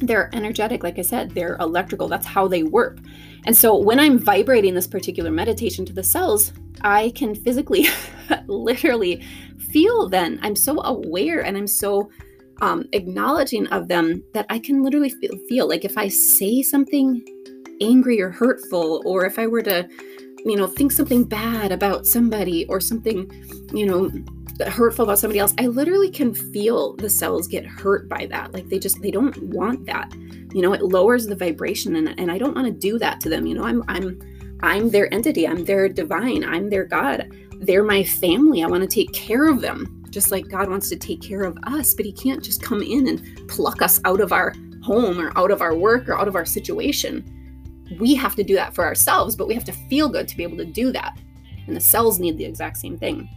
They're 0.00 0.30
energetic 0.32 0.84
like 0.84 0.98
i 0.98 1.02
said 1.02 1.32
they're 1.32 1.56
electrical 1.56 2.08
that's 2.08 2.26
how 2.26 2.46
they 2.48 2.62
work. 2.62 2.98
And 3.46 3.56
so 3.56 3.76
when 3.76 3.98
i'm 3.98 4.18
vibrating 4.18 4.74
this 4.74 4.86
particular 4.86 5.30
meditation 5.30 5.84
to 5.86 5.92
the 5.92 6.02
cells 6.02 6.52
i 6.82 7.10
can 7.14 7.34
physically 7.34 7.86
literally 8.46 9.22
feel 9.72 10.08
then. 10.08 10.38
I'm 10.42 10.56
so 10.56 10.80
aware 10.82 11.44
and 11.44 11.56
i'm 11.56 11.66
so 11.66 12.10
um, 12.60 12.84
acknowledging 12.92 13.66
of 13.68 13.88
them 13.88 14.22
that 14.34 14.46
i 14.50 14.58
can 14.58 14.82
literally 14.82 15.10
feel, 15.10 15.36
feel 15.48 15.68
like 15.68 15.84
if 15.84 15.96
i 15.96 16.08
say 16.08 16.62
something 16.62 17.24
angry 17.80 18.20
or 18.20 18.30
hurtful 18.30 19.02
or 19.04 19.24
if 19.24 19.38
i 19.38 19.46
were 19.46 19.62
to 19.62 19.88
you 20.44 20.56
know 20.56 20.66
think 20.66 20.92
something 20.92 21.24
bad 21.24 21.72
about 21.72 22.06
somebody 22.06 22.66
or 22.66 22.80
something 22.80 23.30
you 23.72 23.86
know 23.86 24.10
hurtful 24.66 25.04
about 25.04 25.18
somebody 25.18 25.38
else 25.38 25.54
i 25.58 25.66
literally 25.66 26.10
can 26.10 26.34
feel 26.34 26.96
the 26.96 27.08
cells 27.08 27.46
get 27.46 27.64
hurt 27.64 28.08
by 28.08 28.26
that. 28.26 28.52
Like 28.52 28.68
they 28.68 28.78
just 28.78 29.00
they 29.02 29.10
don't 29.10 29.36
want 29.42 29.86
that. 29.86 30.12
You 30.52 30.62
know 30.62 30.72
it 30.72 30.82
lowers 30.82 31.26
the 31.26 31.36
vibration 31.36 31.96
and, 31.96 32.18
and 32.18 32.30
i 32.30 32.38
don't 32.38 32.54
want 32.54 32.66
to 32.66 32.72
do 32.72 32.98
that 32.98 33.20
to 33.20 33.28
them 33.28 33.46
you 33.46 33.54
know? 33.54 33.64
I'm 33.64 33.84
i'm 33.88 34.18
i'm 34.62 34.90
their 34.90 35.12
entity. 35.12 35.46
I'm 35.46 35.64
their 35.64 35.88
divine. 35.88 36.44
I'm 36.44 36.70
their 36.70 36.84
god. 36.84 37.32
They're 37.60 37.84
my 37.84 38.04
family. 38.04 38.62
I 38.62 38.66
want 38.66 38.82
to 38.82 38.88
take 38.88 39.12
care 39.12 39.48
of 39.48 39.60
them 39.60 39.94
just 40.10 40.30
like 40.30 40.48
god 40.48 40.70
wants 40.70 40.88
to 40.88 40.96
take 40.96 41.20
care 41.20 41.42
of 41.42 41.58
us 41.64 41.92
but 41.92 42.06
he 42.06 42.12
can't 42.12 42.42
just 42.42 42.62
come 42.62 42.80
in 42.80 43.08
and 43.08 43.46
pluck 43.46 43.82
us 43.82 44.00
out 44.06 44.22
of 44.22 44.32
our 44.32 44.54
home 44.82 45.20
or 45.20 45.36
out 45.36 45.50
of 45.50 45.60
our 45.60 45.76
work 45.76 46.08
or 46.08 46.18
out 46.18 46.28
of 46.28 46.34
our 46.34 46.46
situation. 46.46 47.22
We 48.00 48.14
have 48.14 48.34
to 48.36 48.42
do 48.42 48.54
that 48.54 48.74
for 48.74 48.84
ourselves 48.84 49.36
but 49.36 49.46
we 49.46 49.54
have 49.54 49.64
to 49.64 49.72
feel 49.72 50.08
good 50.08 50.26
to 50.28 50.36
be 50.36 50.42
able 50.42 50.56
to 50.56 50.64
do 50.64 50.90
that. 50.92 51.18
And 51.66 51.76
the 51.76 51.80
cells 51.80 52.18
need 52.18 52.38
the 52.38 52.46
exact 52.46 52.78
same 52.78 52.96
thing 52.96 53.28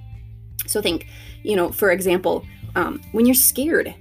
so 0.68 0.82
think, 0.82 1.08
you 1.44 1.56
know, 1.56 1.72
for 1.72 1.92
example, 1.92 2.46
um, 2.76 3.02
when 3.12 3.26
you're 3.26 3.36
scared, 3.36 3.94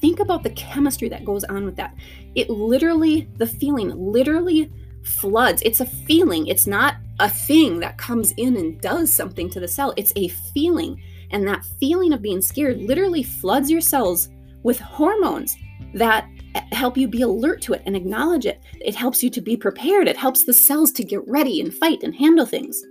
think 0.00 0.20
about 0.20 0.42
the 0.42 0.50
chemistry 0.50 1.08
that 1.08 1.24
goes 1.24 1.44
on 1.44 1.64
with 1.64 1.76
that. 1.76 1.94
It 2.34 2.50
literally, 2.50 3.28
the 3.36 3.46
feeling 3.46 3.90
literally 3.90 4.70
floods. 5.02 5.62
It's 5.64 5.80
a 5.80 5.86
feeling. 5.86 6.46
It's 6.46 6.66
not 6.66 6.96
a 7.20 7.28
thing 7.28 7.78
that 7.80 7.98
comes 7.98 8.32
in 8.32 8.56
and 8.56 8.80
does 8.80 9.12
something 9.12 9.48
to 9.50 9.60
the 9.60 9.68
cell. 9.68 9.94
It's 9.96 10.12
a 10.16 10.28
feeling. 10.28 11.02
And 11.30 11.46
that 11.46 11.64
feeling 11.80 12.12
of 12.12 12.22
being 12.22 12.40
scared 12.40 12.78
literally 12.82 13.22
floods 13.22 13.70
your 13.70 13.80
cells 13.80 14.28
with 14.62 14.78
hormones 14.78 15.56
that 15.94 16.28
help 16.72 16.96
you 16.96 17.08
be 17.08 17.22
alert 17.22 17.60
to 17.62 17.72
it 17.72 17.82
and 17.86 17.96
acknowledge 17.96 18.46
it. 18.46 18.60
It 18.80 18.94
helps 18.94 19.22
you 19.22 19.30
to 19.30 19.40
be 19.40 19.56
prepared. 19.56 20.08
It 20.08 20.16
helps 20.16 20.44
the 20.44 20.52
cells 20.52 20.92
to 20.92 21.04
get 21.04 21.26
ready 21.26 21.60
and 21.60 21.72
fight 21.72 22.02
and 22.02 22.14
handle 22.14 22.46
things. 22.46 22.82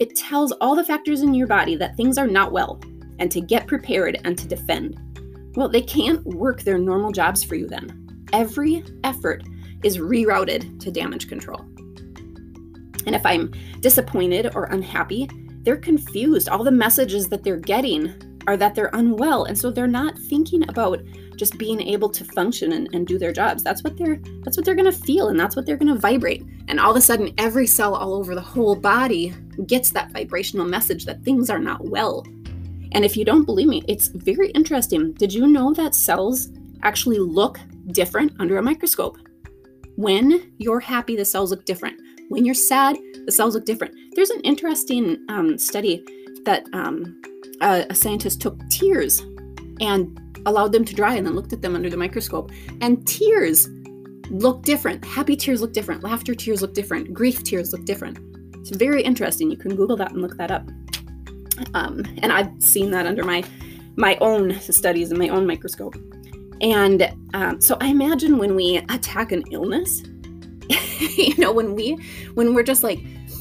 It 0.00 0.16
tells 0.16 0.52
all 0.52 0.74
the 0.74 0.84
factors 0.84 1.22
in 1.22 1.34
your 1.34 1.46
body 1.46 1.76
that 1.76 1.96
things 1.96 2.18
are 2.18 2.26
not 2.26 2.52
well 2.52 2.80
and 3.18 3.30
to 3.30 3.40
get 3.40 3.66
prepared 3.66 4.20
and 4.24 4.36
to 4.38 4.48
defend. 4.48 4.98
Well, 5.54 5.68
they 5.68 5.82
can't 5.82 6.24
work 6.26 6.62
their 6.62 6.78
normal 6.78 7.12
jobs 7.12 7.44
for 7.44 7.54
you 7.54 7.68
then. 7.68 8.26
Every 8.32 8.82
effort 9.04 9.44
is 9.84 9.98
rerouted 9.98 10.80
to 10.80 10.90
damage 10.90 11.28
control. 11.28 11.60
And 13.06 13.14
if 13.14 13.24
I'm 13.24 13.52
disappointed 13.80 14.54
or 14.54 14.64
unhappy, 14.64 15.28
they're 15.62 15.76
confused. 15.76 16.48
All 16.48 16.64
the 16.64 16.70
messages 16.70 17.28
that 17.28 17.44
they're 17.44 17.56
getting 17.56 18.12
are 18.46 18.56
that 18.56 18.74
they're 18.74 18.90
unwell. 18.92 19.44
And 19.44 19.56
so 19.56 19.70
they're 19.70 19.86
not 19.86 20.18
thinking 20.18 20.68
about 20.68 21.00
just 21.36 21.58
being 21.58 21.80
able 21.80 22.08
to 22.10 22.24
function 22.24 22.72
and, 22.72 22.88
and 22.92 23.06
do 23.06 23.18
their 23.18 23.32
jobs. 23.32 23.62
That's 23.62 23.82
what 23.82 23.96
they're 23.96 24.20
that's 24.42 24.56
what 24.56 24.64
they're 24.64 24.74
gonna 24.74 24.92
feel 24.92 25.28
and 25.28 25.38
that's 25.38 25.56
what 25.56 25.66
they're 25.66 25.76
gonna 25.76 25.96
vibrate. 25.96 26.44
And 26.68 26.78
all 26.78 26.90
of 26.90 26.96
a 26.96 27.00
sudden 27.00 27.32
every 27.38 27.66
cell 27.66 27.94
all 27.94 28.14
over 28.14 28.34
the 28.34 28.40
whole 28.40 28.76
body 28.76 29.34
gets 29.66 29.90
that 29.90 30.12
vibrational 30.12 30.66
message 30.66 31.04
that 31.04 31.22
things 31.22 31.50
are 31.50 31.58
not 31.58 31.84
well. 31.84 32.24
And 32.92 33.04
if 33.04 33.16
you 33.16 33.24
don't 33.24 33.44
believe 33.44 33.68
me, 33.68 33.82
it's 33.88 34.08
very 34.08 34.50
interesting. 34.50 35.12
Did 35.12 35.32
you 35.32 35.46
know 35.46 35.72
that 35.74 35.94
cells 35.94 36.48
actually 36.82 37.18
look 37.18 37.58
different 37.88 38.32
under 38.38 38.56
a 38.58 38.62
microscope? 38.62 39.18
When 39.96 40.52
you're 40.58 40.80
happy, 40.80 41.16
the 41.16 41.24
cells 41.24 41.50
look 41.50 41.64
different. 41.64 42.00
When 42.28 42.44
you're 42.44 42.54
sad, 42.54 42.96
the 43.26 43.32
cells 43.32 43.54
look 43.54 43.64
different. 43.64 43.94
There's 44.14 44.30
an 44.30 44.40
interesting 44.40 45.24
um, 45.28 45.58
study 45.58 46.04
that 46.44 46.64
um, 46.72 47.20
a, 47.60 47.86
a 47.90 47.94
scientist 47.94 48.40
took 48.40 48.58
tears 48.68 49.20
and 49.80 50.20
allowed 50.46 50.72
them 50.72 50.84
to 50.84 50.94
dry 50.94 51.14
and 51.14 51.26
then 51.26 51.34
looked 51.34 51.52
at 51.52 51.62
them 51.62 51.74
under 51.74 51.90
the 51.90 51.96
microscope. 51.96 52.50
And 52.80 53.06
tears 53.06 53.68
look 54.30 54.62
different. 54.62 55.04
Happy 55.04 55.36
tears 55.36 55.60
look 55.60 55.72
different. 55.72 56.02
Laughter 56.02 56.34
tears 56.34 56.62
look 56.62 56.74
different. 56.74 57.12
Grief 57.12 57.42
tears 57.42 57.72
look 57.72 57.84
different. 57.84 58.18
It's 58.64 58.74
very 58.74 59.02
interesting. 59.02 59.50
You 59.50 59.58
can 59.58 59.76
Google 59.76 59.94
that 59.98 60.12
and 60.12 60.22
look 60.22 60.38
that 60.38 60.50
up. 60.50 60.66
Um, 61.74 62.02
and 62.22 62.32
I've 62.32 62.50
seen 62.62 62.90
that 62.92 63.04
under 63.04 63.22
my 63.22 63.44
my 63.96 64.16
own 64.22 64.58
studies 64.58 65.10
and 65.10 65.18
my 65.18 65.28
own 65.28 65.46
microscope. 65.46 65.96
And 66.62 67.12
um, 67.34 67.60
so 67.60 67.76
I 67.82 67.88
imagine 67.88 68.38
when 68.38 68.56
we 68.56 68.78
attack 68.88 69.32
an 69.32 69.44
illness, 69.50 70.02
you 70.98 71.36
know, 71.36 71.52
when 71.52 71.74
we 71.74 71.98
when 72.32 72.54
we're 72.54 72.62
just 72.62 72.82
like 72.82 73.00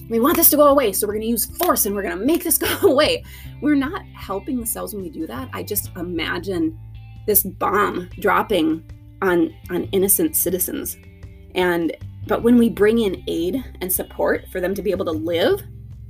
we 0.09 0.19
want 0.19 0.35
this 0.35 0.49
to 0.49 0.57
go 0.57 0.67
away, 0.67 0.91
so 0.91 1.07
we're 1.07 1.13
going 1.13 1.21
to 1.21 1.29
use 1.29 1.45
force 1.45 1.85
and 1.85 1.95
we're 1.95 2.03
going 2.03 2.19
to 2.19 2.25
make 2.25 2.43
this 2.43 2.57
go 2.67 2.67
away. 2.81 3.23
We're 3.61 3.75
not 3.75 4.03
helping 4.07 4.59
the 4.59 4.65
cells 4.65 4.93
when 4.93 5.03
we 5.03 5.09
do 5.09 5.25
that. 5.27 5.49
I 5.53 5.63
just 5.63 5.89
imagine 5.95 6.77
this 7.27 7.43
bomb 7.43 8.09
dropping 8.19 8.83
on 9.21 9.55
on 9.69 9.85
innocent 9.93 10.35
citizens. 10.35 10.97
And 11.55 11.95
but 12.27 12.43
when 12.43 12.57
we 12.57 12.69
bring 12.69 12.99
in 12.99 13.23
aid 13.27 13.63
and 13.81 13.91
support 13.91 14.47
for 14.49 14.61
them 14.61 14.73
to 14.75 14.81
be 14.81 14.91
able 14.91 15.05
to 15.05 15.11
live, 15.11 15.61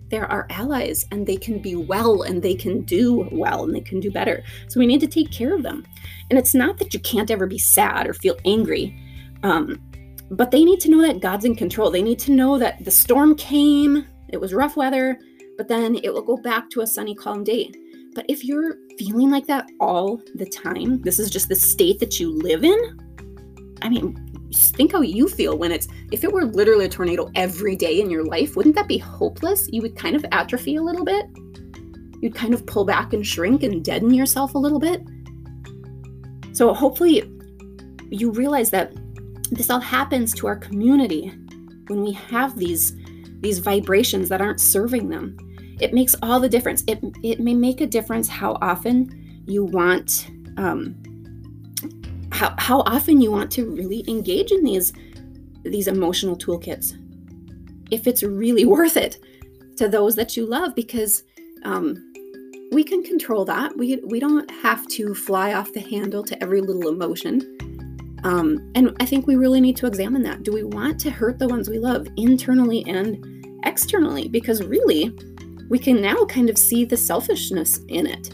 they're 0.09 0.31
our 0.31 0.45
allies 0.51 1.07
and 1.11 1.25
they 1.25 1.37
can 1.37 1.59
be 1.59 1.75
well 1.75 2.21
and 2.21 2.41
they 2.41 2.53
can 2.53 2.81
do 2.81 3.27
well 3.31 3.63
and 3.63 3.73
they 3.73 3.81
can 3.81 3.99
do 3.99 4.11
better. 4.11 4.43
So 4.67 4.79
we 4.79 4.85
need 4.85 4.99
to 5.01 5.07
take 5.07 5.31
care 5.31 5.55
of 5.55 5.63
them. 5.63 5.85
And 6.29 6.37
it's 6.37 6.53
not 6.53 6.77
that 6.77 6.93
you 6.93 6.99
can't 6.99 7.31
ever 7.31 7.47
be 7.47 7.57
sad 7.57 8.07
or 8.07 8.13
feel 8.13 8.37
angry. 8.45 8.95
Um, 9.41 9.81
but 10.29 10.51
they 10.51 10.63
need 10.63 10.79
to 10.81 10.89
know 10.89 11.01
that 11.01 11.19
God's 11.19 11.45
in 11.45 11.55
control. 11.55 11.89
They 11.89 12.03
need 12.03 12.19
to 12.19 12.31
know 12.31 12.59
that 12.59 12.83
the 12.85 12.91
storm 12.91 13.35
came, 13.35 14.05
it 14.29 14.39
was 14.39 14.53
rough 14.53 14.77
weather, 14.77 15.19
but 15.57 15.67
then 15.67 15.95
it 16.03 16.13
will 16.13 16.21
go 16.21 16.37
back 16.37 16.69
to 16.71 16.81
a 16.81 16.87
sunny, 16.87 17.15
calm 17.15 17.43
day. 17.43 17.71
But 18.13 18.25
if 18.29 18.43
you're 18.43 18.77
feeling 18.99 19.31
like 19.31 19.47
that 19.47 19.67
all 19.79 20.21
the 20.35 20.45
time, 20.45 21.01
this 21.01 21.17
is 21.17 21.29
just 21.29 21.49
the 21.49 21.55
state 21.55 21.99
that 21.99 22.19
you 22.19 22.31
live 22.31 22.63
in. 22.63 22.99
I 23.81 23.89
mean, 23.89 24.32
think 24.53 24.91
how 24.91 25.01
you 25.01 25.27
feel 25.27 25.57
when 25.57 25.71
it's, 25.71 25.87
if 26.11 26.23
it 26.23 26.31
were 26.31 26.45
literally 26.45 26.85
a 26.85 26.89
tornado 26.89 27.29
every 27.35 27.75
day 27.75 27.99
in 27.99 28.09
your 28.09 28.25
life, 28.25 28.55
wouldn't 28.55 28.75
that 28.75 28.87
be 28.87 28.97
hopeless? 28.97 29.67
You 29.71 29.81
would 29.81 29.95
kind 29.95 30.15
of 30.15 30.25
atrophy 30.31 30.75
a 30.75 30.81
little 30.81 31.05
bit. 31.05 31.25
You'd 32.21 32.35
kind 32.35 32.53
of 32.53 32.65
pull 32.65 32.85
back 32.85 33.13
and 33.13 33.25
shrink 33.25 33.63
and 33.63 33.83
deaden 33.83 34.13
yourself 34.13 34.55
a 34.55 34.57
little 34.57 34.79
bit. 34.79 35.01
So 36.53 36.73
hopefully 36.73 37.23
you 38.09 38.31
realize 38.31 38.69
that 38.69 38.93
this 39.51 39.69
all 39.69 39.79
happens 39.79 40.33
to 40.35 40.47
our 40.47 40.55
community 40.55 41.31
when 41.87 42.03
we 42.03 42.11
have 42.11 42.57
these 42.57 42.95
these 43.41 43.59
vibrations 43.59 44.29
that 44.29 44.39
aren't 44.39 44.61
serving 44.61 45.09
them 45.09 45.35
it 45.81 45.93
makes 45.93 46.15
all 46.21 46.39
the 46.39 46.47
difference 46.47 46.83
it, 46.87 47.03
it 47.23 47.39
may 47.39 47.53
make 47.53 47.81
a 47.81 47.87
difference 47.87 48.27
how 48.27 48.57
often 48.61 49.43
you 49.45 49.65
want 49.65 50.27
um, 50.57 50.95
how, 52.33 52.53
how 52.57 52.81
often 52.81 53.21
you 53.21 53.31
want 53.31 53.51
to 53.51 53.69
really 53.69 54.03
engage 54.07 54.51
in 54.51 54.63
these 54.63 54.93
these 55.63 55.87
emotional 55.87 56.37
toolkits 56.37 56.97
if 57.91 58.07
it's 58.07 58.23
really 58.23 58.65
worth 58.77 58.97
it 58.97 59.17
to 59.77 59.87
those 59.87 60.15
that 60.15 60.35
you 60.35 60.45
love 60.45 60.75
because 60.75 61.23
um, 61.63 62.11
we 62.71 62.83
can 62.83 63.03
control 63.03 63.45
that 63.45 63.75
we, 63.77 63.97
we 64.07 64.19
don't 64.19 64.49
have 64.51 64.85
to 64.87 65.15
fly 65.15 65.53
off 65.53 65.71
the 65.73 65.79
handle 65.79 66.23
to 66.23 66.41
every 66.43 66.59
little 66.59 66.89
emotion 66.89 67.41
um, 68.23 68.71
and 68.73 68.95
I 68.99 69.05
think 69.05 69.27
we 69.27 69.35
really 69.35 69.59
need 69.59 69.75
to 69.77 69.85
examine 69.85 70.23
that. 70.23 70.43
Do 70.43 70.53
we 70.53 70.63
want 70.63 70.99
to 71.01 71.11
hurt 71.11 71.39
the 71.39 71.47
ones 71.47 71.69
we 71.69 71.77
love 71.77 72.07
internally 72.15 72.85
and 72.87 73.45
externally? 73.65 74.29
Because 74.29 74.63
really, 74.63 75.13
we 75.69 75.77
can 75.77 76.01
now 76.01 76.23
kind 76.25 76.49
of 76.49 76.57
see 76.57 76.85
the 76.85 76.95
selfishness 76.95 77.79
in 77.89 78.07
it. 78.07 78.33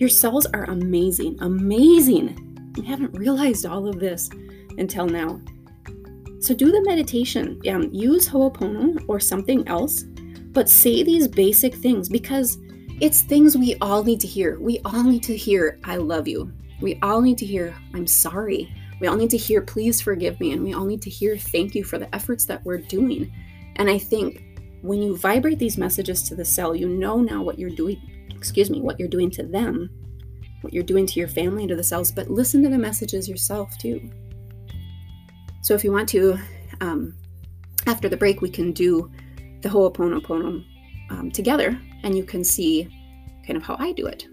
Your 0.00 0.08
cells 0.08 0.46
are 0.46 0.64
amazing, 0.64 1.36
amazing. 1.40 2.47
We 2.78 2.86
haven't 2.86 3.18
realized 3.18 3.66
all 3.66 3.88
of 3.88 3.98
this 3.98 4.30
until 4.78 5.06
now. 5.06 5.40
So 6.38 6.54
do 6.54 6.70
the 6.70 6.82
meditation. 6.82 7.60
Um, 7.68 7.90
use 7.92 8.28
Ho'opono 8.28 9.04
or 9.08 9.18
something 9.18 9.66
else, 9.66 10.04
but 10.52 10.68
say 10.68 11.02
these 11.02 11.26
basic 11.26 11.74
things 11.74 12.08
because 12.08 12.56
it's 13.00 13.22
things 13.22 13.56
we 13.56 13.74
all 13.80 14.04
need 14.04 14.20
to 14.20 14.28
hear. 14.28 14.60
We 14.60 14.80
all 14.84 15.02
need 15.02 15.24
to 15.24 15.36
hear, 15.36 15.80
I 15.82 15.96
love 15.96 16.28
you. 16.28 16.52
We 16.80 17.00
all 17.02 17.20
need 17.20 17.38
to 17.38 17.46
hear, 17.46 17.74
I'm 17.94 18.06
sorry. 18.06 18.72
We 19.00 19.08
all 19.08 19.16
need 19.16 19.30
to 19.30 19.36
hear, 19.36 19.60
please 19.60 20.00
forgive 20.00 20.38
me. 20.38 20.52
And 20.52 20.62
we 20.62 20.72
all 20.72 20.84
need 20.84 21.02
to 21.02 21.10
hear, 21.10 21.36
thank 21.36 21.74
you 21.74 21.82
for 21.82 21.98
the 21.98 22.12
efforts 22.14 22.44
that 22.44 22.64
we're 22.64 22.78
doing. 22.78 23.32
And 23.76 23.90
I 23.90 23.98
think 23.98 24.44
when 24.82 25.02
you 25.02 25.16
vibrate 25.16 25.58
these 25.58 25.78
messages 25.78 26.22
to 26.24 26.36
the 26.36 26.44
cell, 26.44 26.76
you 26.76 26.88
know 26.88 27.20
now 27.20 27.42
what 27.42 27.58
you're 27.58 27.70
doing, 27.70 28.00
excuse 28.30 28.70
me, 28.70 28.80
what 28.80 29.00
you're 29.00 29.08
doing 29.08 29.30
to 29.32 29.42
them, 29.42 29.90
what 30.60 30.72
you're 30.72 30.82
doing 30.82 31.06
to 31.06 31.20
your 31.20 31.28
family 31.28 31.62
and 31.62 31.68
to 31.70 31.76
the 31.76 31.84
cells, 31.84 32.10
but 32.10 32.30
listen 32.30 32.62
to 32.62 32.68
the 32.68 32.78
messages 32.78 33.28
yourself 33.28 33.76
too. 33.78 34.10
So 35.62 35.74
if 35.74 35.84
you 35.84 35.92
want 35.92 36.08
to, 36.10 36.38
um, 36.80 37.14
after 37.86 38.08
the 38.08 38.16
break, 38.16 38.40
we 38.40 38.50
can 38.50 38.72
do 38.72 39.10
the 39.62 39.68
Ho'oponopono 39.68 40.64
um, 41.10 41.30
together 41.30 41.78
and 42.02 42.16
you 42.16 42.24
can 42.24 42.44
see 42.44 42.88
kind 43.46 43.56
of 43.56 43.62
how 43.62 43.76
I 43.78 43.92
do 43.92 44.06
it. 44.06 44.26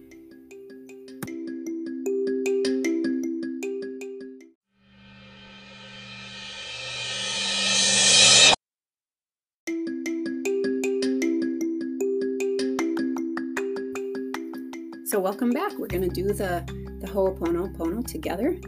Welcome 15.25 15.49
back. 15.49 15.71
We're 15.79 15.87
going 15.87 16.07
to 16.07 16.07
do 16.07 16.27
the, 16.27 16.63
the 17.01 17.07
Ho'oponopono 17.07 18.05
together. 18.05 18.59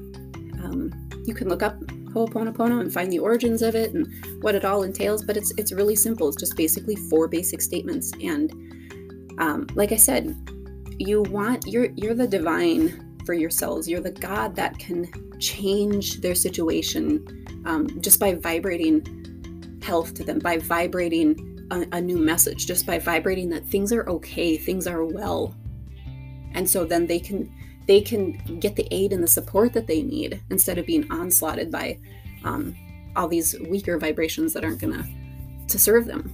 Um, 0.64 0.92
you 1.24 1.36
can 1.36 1.50
look 1.50 1.62
up 1.62 1.78
Ho'oponopono 2.14 2.82
and 2.82 2.92
find 2.92 3.12
the 3.12 3.20
origins 3.20 3.62
of 3.62 3.76
it 3.76 3.94
and 3.94 4.12
what 4.42 4.56
it 4.56 4.66
all 4.66 4.82
entails, 4.82 5.24
but 5.24 5.38
it's 5.38 5.54
it's 5.60 5.72
really 5.72 5.96
simple. 5.96 6.28
It's 6.30 6.38
just 6.38 6.58
basically 6.58 6.96
four 6.96 7.28
basic 7.28 7.62
statements. 7.62 8.12
And 8.24 8.52
um, 9.38 9.68
like 9.76 9.92
I 9.92 9.98
said, 9.98 10.36
you 10.98 11.22
want 11.22 11.68
you're 11.68 11.90
you're 11.96 12.16
the 12.16 12.28
divine 12.28 13.20
for 13.24 13.36
yourselves. 13.36 13.88
You're 13.88 14.02
the 14.02 14.10
God 14.10 14.56
that 14.56 14.80
can 14.80 15.08
change 15.40 16.22
their 16.22 16.34
situation 16.34 17.64
um, 17.68 18.02
just 18.02 18.20
by 18.20 18.34
vibrating 18.34 19.80
health 19.84 20.16
to 20.16 20.24
them, 20.24 20.40
by 20.40 20.58
vibrating 20.58 21.68
a, 21.70 21.86
a 21.92 22.02
new 22.02 22.18
message, 22.18 22.66
just 22.66 22.88
by 22.88 22.98
vibrating 22.98 23.48
that 23.50 23.64
things 23.64 23.94
are 23.94 24.10
okay, 24.10 24.58
things 24.58 24.88
are 24.88 25.06
well, 25.06 25.54
and 26.54 26.70
so 26.70 26.86
then 26.86 27.08
they 27.08 27.20
can 27.20 27.51
they 27.88 28.01
can 28.01 28.34
get 28.60 28.75
the 28.75 28.88
aid 28.92 29.13
and 29.13 29.24
the 29.24 29.27
support 29.27 29.74
that 29.74 29.88
they 29.88 30.01
need 30.01 30.42
instead 30.50 30.77
of 30.77 30.86
being 30.86 31.10
onslaughted 31.10 31.72
by 31.72 31.98
um, 32.44 32.75
all 33.16 33.27
these 33.27 33.58
weaker 33.62 33.98
vibrations 33.98 34.54
that 34.54 34.63
aren't 34.63 34.82
gonna 34.82 35.08
to 35.68 35.80
serve 35.80 36.06
them. 36.06 36.34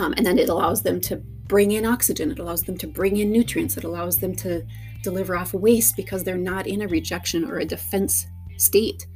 Um, 0.00 0.14
and 0.16 0.24
then 0.24 0.38
it 0.38 0.48
allows 0.48 0.82
them 0.82 1.00
to 1.02 1.16
bring 1.16 1.72
in 1.72 1.84
oxygen. 1.84 2.30
It 2.30 2.38
allows 2.38 2.62
them 2.62 2.78
to 2.78 2.86
bring 2.86 3.16
in 3.18 3.32
nutrients. 3.32 3.76
It 3.76 3.84
allows 3.84 4.18
them 4.18 4.34
to 4.36 4.64
deliver 5.02 5.36
off 5.36 5.52
waste 5.52 5.96
because 5.96 6.22
they're 6.22 6.36
not 6.38 6.66
in 6.66 6.82
a 6.82 6.88
rejection 6.88 7.44
or 7.44 7.58
a 7.58 7.64
defense 7.64 8.26
state. 8.56 9.06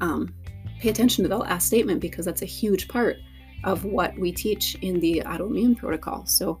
Um, 0.00 0.34
pay 0.80 0.88
attention 0.88 1.22
to 1.22 1.28
the 1.28 1.38
last 1.38 1.66
statement 1.66 2.00
because 2.00 2.26
that's 2.26 2.42
a 2.42 2.46
huge 2.46 2.88
part 2.88 3.16
of 3.62 3.84
what 3.84 4.18
we 4.18 4.32
teach 4.32 4.74
in 4.82 5.00
the 5.00 5.22
autoimmune 5.24 5.76
protocol. 5.76 6.26
So 6.26 6.60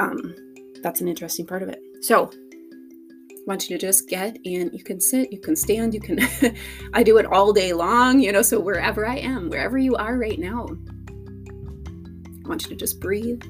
um, 0.00 0.34
that's 0.82 1.00
an 1.00 1.08
interesting 1.08 1.46
part 1.46 1.62
of 1.62 1.68
it. 1.68 1.80
So 2.00 2.30
want 3.46 3.68
you 3.68 3.76
to 3.76 3.86
just 3.86 4.08
get 4.08 4.38
in. 4.44 4.70
You 4.72 4.82
can 4.82 5.00
sit, 5.00 5.32
you 5.32 5.38
can 5.38 5.56
stand, 5.56 5.94
you 5.94 6.00
can. 6.00 6.18
I 6.94 7.02
do 7.02 7.18
it 7.18 7.26
all 7.26 7.52
day 7.52 7.72
long, 7.72 8.20
you 8.20 8.32
know, 8.32 8.42
so 8.42 8.58
wherever 8.60 9.06
I 9.06 9.16
am, 9.16 9.50
wherever 9.50 9.78
you 9.78 9.96
are 9.96 10.16
right 10.16 10.38
now, 10.38 10.66
I 12.44 12.48
want 12.48 12.62
you 12.62 12.70
to 12.70 12.76
just 12.76 13.00
breathe 13.00 13.42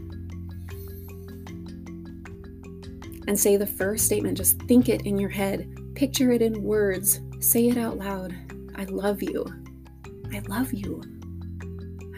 and 3.26 3.38
say 3.38 3.56
the 3.56 3.66
first 3.66 4.06
statement. 4.06 4.36
Just 4.36 4.60
think 4.62 4.88
it 4.88 5.02
in 5.02 5.18
your 5.18 5.30
head, 5.30 5.94
picture 5.94 6.30
it 6.32 6.42
in 6.42 6.62
words, 6.62 7.20
say 7.40 7.68
it 7.68 7.78
out 7.78 7.98
loud. 7.98 8.34
I 8.76 8.84
love 8.84 9.22
you. 9.22 9.44
I 10.32 10.40
love 10.48 10.72
you. 10.72 11.02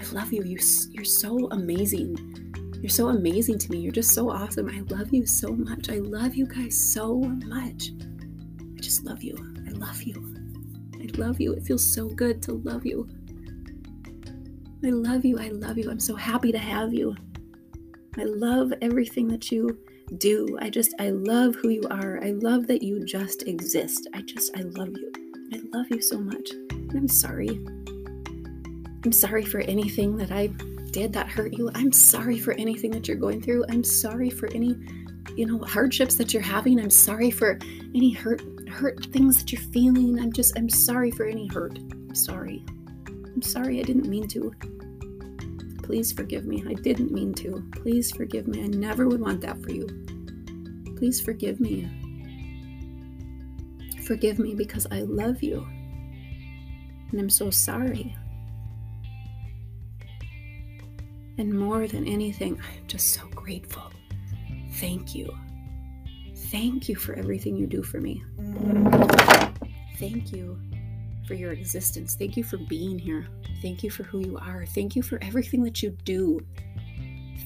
I 0.00 0.04
love 0.12 0.32
you. 0.32 0.42
you 0.44 0.58
you're 0.90 1.04
so 1.04 1.48
amazing. 1.50 2.45
You're 2.86 2.92
so 2.92 3.08
amazing 3.08 3.58
to 3.58 3.72
me. 3.72 3.78
You're 3.78 3.90
just 3.90 4.14
so 4.14 4.30
awesome. 4.30 4.68
I 4.68 4.78
love 4.94 5.12
you 5.12 5.26
so 5.26 5.48
much. 5.48 5.90
I 5.90 5.96
love 5.96 6.36
you 6.36 6.46
guys 6.46 6.80
so 6.80 7.18
much. 7.18 7.90
I 8.60 8.80
just 8.80 9.02
love 9.02 9.24
you. 9.24 9.36
I 9.66 9.70
love 9.70 10.00
you. 10.04 10.36
I 10.94 11.08
love 11.18 11.40
you. 11.40 11.52
It 11.54 11.64
feels 11.64 11.84
so 11.84 12.06
good 12.08 12.40
to 12.44 12.52
love 12.52 12.86
you. 12.86 13.08
I 14.84 14.90
love 14.90 15.24
you. 15.24 15.36
I 15.36 15.48
love 15.48 15.78
you. 15.78 15.90
I'm 15.90 15.98
so 15.98 16.14
happy 16.14 16.52
to 16.52 16.58
have 16.58 16.94
you. 16.94 17.16
I 18.18 18.22
love 18.22 18.72
everything 18.80 19.26
that 19.30 19.50
you 19.50 19.76
do. 20.18 20.56
I 20.60 20.70
just, 20.70 20.94
I 21.00 21.10
love 21.10 21.56
who 21.56 21.70
you 21.70 21.82
are. 21.90 22.22
I 22.22 22.30
love 22.30 22.68
that 22.68 22.84
you 22.84 23.04
just 23.04 23.48
exist. 23.48 24.06
I 24.14 24.22
just, 24.22 24.56
I 24.56 24.60
love 24.60 24.90
you. 24.90 25.10
I 25.52 25.60
love 25.76 25.86
you 25.90 26.00
so 26.00 26.20
much. 26.20 26.50
I'm 26.70 27.08
sorry. 27.08 27.48
I'm 29.04 29.10
sorry 29.10 29.44
for 29.44 29.58
anything 29.62 30.16
that 30.18 30.30
I 30.30 30.50
did 30.96 31.12
that 31.12 31.28
hurt 31.28 31.52
you. 31.52 31.70
I'm 31.74 31.92
sorry 31.92 32.38
for 32.38 32.54
anything 32.54 32.90
that 32.92 33.06
you're 33.06 33.18
going 33.18 33.42
through. 33.42 33.66
I'm 33.68 33.84
sorry 33.84 34.30
for 34.30 34.46
any, 34.54 34.74
you 35.36 35.44
know, 35.44 35.58
hardships 35.58 36.14
that 36.14 36.32
you're 36.32 36.42
having. 36.42 36.80
I'm 36.80 36.88
sorry 36.88 37.30
for 37.30 37.58
any 37.94 38.12
hurt 38.12 38.40
hurt 38.66 39.04
things 39.12 39.38
that 39.38 39.52
you're 39.52 39.60
feeling. 39.60 40.18
I'm 40.18 40.32
just 40.32 40.56
I'm 40.56 40.70
sorry 40.70 41.10
for 41.10 41.26
any 41.26 41.48
hurt. 41.48 41.76
I'm 41.76 42.14
sorry. 42.14 42.64
I'm 43.06 43.42
sorry 43.42 43.78
I 43.78 43.82
didn't 43.82 44.08
mean 44.08 44.26
to. 44.28 44.54
Please 45.82 46.12
forgive 46.12 46.46
me. 46.46 46.64
I 46.66 46.72
didn't 46.72 47.12
mean 47.12 47.34
to. 47.34 47.62
Please 47.72 48.10
forgive 48.10 48.48
me. 48.48 48.64
I 48.64 48.68
never 48.68 49.06
would 49.06 49.20
want 49.20 49.42
that 49.42 49.62
for 49.62 49.72
you. 49.72 49.86
Please 50.96 51.20
forgive 51.20 51.60
me. 51.60 51.90
Forgive 54.06 54.38
me 54.38 54.54
because 54.54 54.86
I 54.90 55.00
love 55.02 55.42
you. 55.42 55.58
And 57.10 57.20
I'm 57.20 57.28
so 57.28 57.50
sorry. 57.50 58.16
And 61.38 61.52
more 61.52 61.86
than 61.86 62.06
anything, 62.06 62.58
I'm 62.58 62.86
just 62.86 63.12
so 63.12 63.26
grateful. 63.34 63.90
Thank 64.74 65.14
you. 65.14 65.34
Thank 66.50 66.88
you 66.88 66.96
for 66.96 67.14
everything 67.14 67.56
you 67.56 67.66
do 67.66 67.82
for 67.82 68.00
me. 68.00 68.22
Thank 69.98 70.32
you 70.32 70.58
for 71.26 71.34
your 71.34 71.52
existence. 71.52 72.14
Thank 72.14 72.36
you 72.36 72.44
for 72.44 72.56
being 72.56 72.98
here. 72.98 73.26
Thank 73.62 73.82
you 73.82 73.90
for 73.90 74.04
who 74.04 74.20
you 74.20 74.38
are. 74.38 74.64
Thank 74.66 74.96
you 74.96 75.02
for 75.02 75.18
everything 75.22 75.62
that 75.64 75.82
you 75.82 75.90
do. 76.04 76.40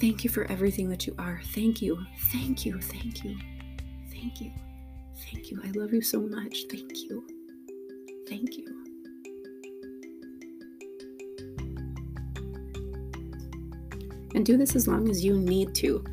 Thank 0.00 0.24
you 0.24 0.30
for 0.30 0.44
everything 0.50 0.88
that 0.90 1.06
you 1.06 1.14
are. 1.18 1.40
Thank 1.54 1.82
you. 1.82 2.04
Thank 2.32 2.66
you. 2.66 2.80
Thank 2.80 3.24
you. 3.24 3.38
Thank 4.10 4.40
you. 4.40 4.50
Thank 5.30 5.50
you. 5.50 5.60
I 5.64 5.70
love 5.70 5.92
you 5.92 6.02
so 6.02 6.20
much. 6.20 6.64
Thank 6.70 6.96
you. 6.96 7.26
Thank 8.28 8.56
you. 8.56 8.79
And 14.34 14.46
do 14.46 14.56
this 14.56 14.76
as 14.76 14.86
long 14.86 15.08
as 15.08 15.24
you 15.24 15.36
need 15.38 15.74
to 15.76 16.04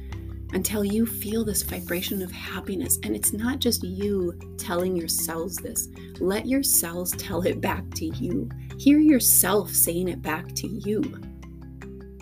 until 0.53 0.83
you 0.83 1.05
feel 1.05 1.43
this 1.43 1.63
vibration 1.63 2.21
of 2.21 2.31
happiness. 2.31 2.99
And 3.03 3.15
it's 3.15 3.33
not 3.33 3.59
just 3.59 3.83
you 3.83 4.37
telling 4.57 4.95
your 4.95 5.07
cells 5.07 5.57
this, 5.57 5.89
let 6.19 6.45
your 6.45 6.63
cells 6.63 7.11
tell 7.11 7.41
it 7.41 7.61
back 7.61 7.83
to 7.95 8.05
you. 8.05 8.49
Hear 8.77 8.99
yourself 8.99 9.71
saying 9.71 10.07
it 10.07 10.21
back 10.21 10.53
to 10.55 10.67
you. 10.67 11.01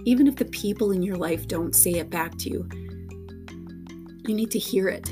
Even 0.06 0.28
if 0.28 0.36
the 0.36 0.46
people 0.46 0.92
in 0.92 1.02
your 1.02 1.18
life 1.18 1.48
don't 1.48 1.76
say 1.76 1.94
it 1.94 2.10
back 2.10 2.38
to 2.40 2.50
you, 2.50 2.70
you 4.28 4.34
need 4.34 4.52
to 4.52 4.60
hear 4.60 4.88
it. 4.88 5.12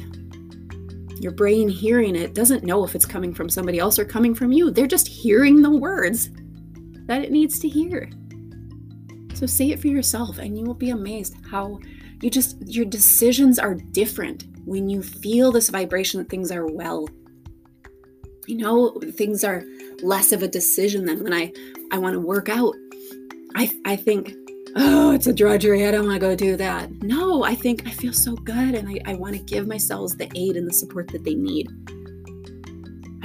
Your 1.19 1.31
brain 1.31 1.69
hearing 1.69 2.15
it 2.15 2.33
doesn't 2.33 2.63
know 2.63 2.83
if 2.83 2.95
it's 2.95 3.05
coming 3.05 3.33
from 3.33 3.49
somebody 3.49 3.79
else 3.79 3.97
or 3.97 4.05
coming 4.05 4.35
from 4.35 4.51
you. 4.51 4.71
They're 4.71 4.87
just 4.87 5.07
hearing 5.07 5.61
the 5.61 5.71
words 5.71 6.29
that 7.05 7.23
it 7.23 7.31
needs 7.31 7.59
to 7.59 7.69
hear. 7.69 8.09
So 9.43 9.47
say 9.47 9.71
it 9.71 9.81
for 9.81 9.89
yourself, 9.89 10.37
and 10.37 10.57
you 10.57 10.63
will 10.63 10.73
be 10.73 10.91
amazed 10.91 11.35
how 11.51 11.77
you 12.21 12.29
just, 12.29 12.55
your 12.65 12.85
decisions 12.85 13.59
are 13.59 13.75
different 13.75 14.45
when 14.63 14.89
you 14.89 15.03
feel 15.03 15.51
this 15.51 15.67
vibration 15.67 16.19
that 16.19 16.29
things 16.29 16.49
are 16.49 16.65
well. 16.65 17.09
You 18.47 18.55
know, 18.59 18.97
things 19.15 19.43
are 19.43 19.65
less 20.01 20.31
of 20.31 20.43
a 20.43 20.47
decision 20.47 21.05
than 21.05 21.25
when 21.25 21.33
I, 21.33 21.51
I 21.91 21.97
want 21.97 22.13
to 22.13 22.21
work 22.21 22.47
out. 22.47 22.73
I, 23.53 23.69
I 23.83 23.97
think, 23.97 24.33
oh, 24.77 25.11
it's 25.11 25.27
a 25.27 25.33
drudgery. 25.33 25.85
I 25.85 25.91
don't 25.91 26.07
want 26.07 26.21
to 26.21 26.25
go 26.25 26.37
do 26.37 26.55
that. 26.55 26.89
No, 27.03 27.43
I 27.43 27.53
think 27.53 27.85
I 27.85 27.91
feel 27.91 28.13
so 28.13 28.37
good 28.37 28.75
and 28.75 28.87
I, 28.87 29.11
I 29.11 29.15
want 29.15 29.35
to 29.35 29.43
give 29.43 29.67
myself 29.67 30.17
the 30.17 30.31
aid 30.35 30.55
and 30.55 30.65
the 30.65 30.73
support 30.73 31.09
that 31.09 31.25
they 31.25 31.35
need. 31.35 31.67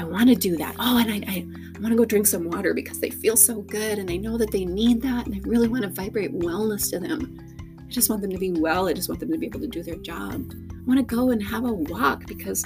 Want 0.08 0.28
to 0.30 0.34
do 0.34 0.56
that. 0.56 0.74
Oh, 0.78 0.98
and 0.98 1.10
I, 1.10 1.30
I, 1.30 1.46
I 1.76 1.80
want 1.80 1.92
to 1.92 1.96
go 1.96 2.04
drink 2.04 2.26
some 2.26 2.50
water 2.50 2.74
because 2.74 2.98
they 2.98 3.10
feel 3.10 3.36
so 3.36 3.60
good 3.62 3.98
and 3.98 4.10
I 4.10 4.16
know 4.16 4.36
that 4.38 4.50
they 4.50 4.64
need 4.64 5.00
that 5.02 5.26
and 5.26 5.34
I 5.34 5.40
really 5.48 5.68
want 5.68 5.82
to 5.82 5.90
vibrate 5.90 6.32
wellness 6.32 6.90
to 6.90 6.98
them. 6.98 7.38
I 7.78 7.90
just 7.90 8.10
want 8.10 8.22
them 8.22 8.30
to 8.30 8.38
be 8.38 8.52
well. 8.52 8.88
I 8.88 8.94
just 8.94 9.08
want 9.08 9.20
them 9.20 9.30
to 9.30 9.38
be 9.38 9.46
able 9.46 9.60
to 9.60 9.68
do 9.68 9.82
their 9.82 9.96
job. 9.96 10.52
I 10.52 10.82
want 10.86 10.98
to 10.98 11.04
go 11.04 11.30
and 11.30 11.42
have 11.42 11.64
a 11.64 11.72
walk 11.72 12.26
because 12.26 12.64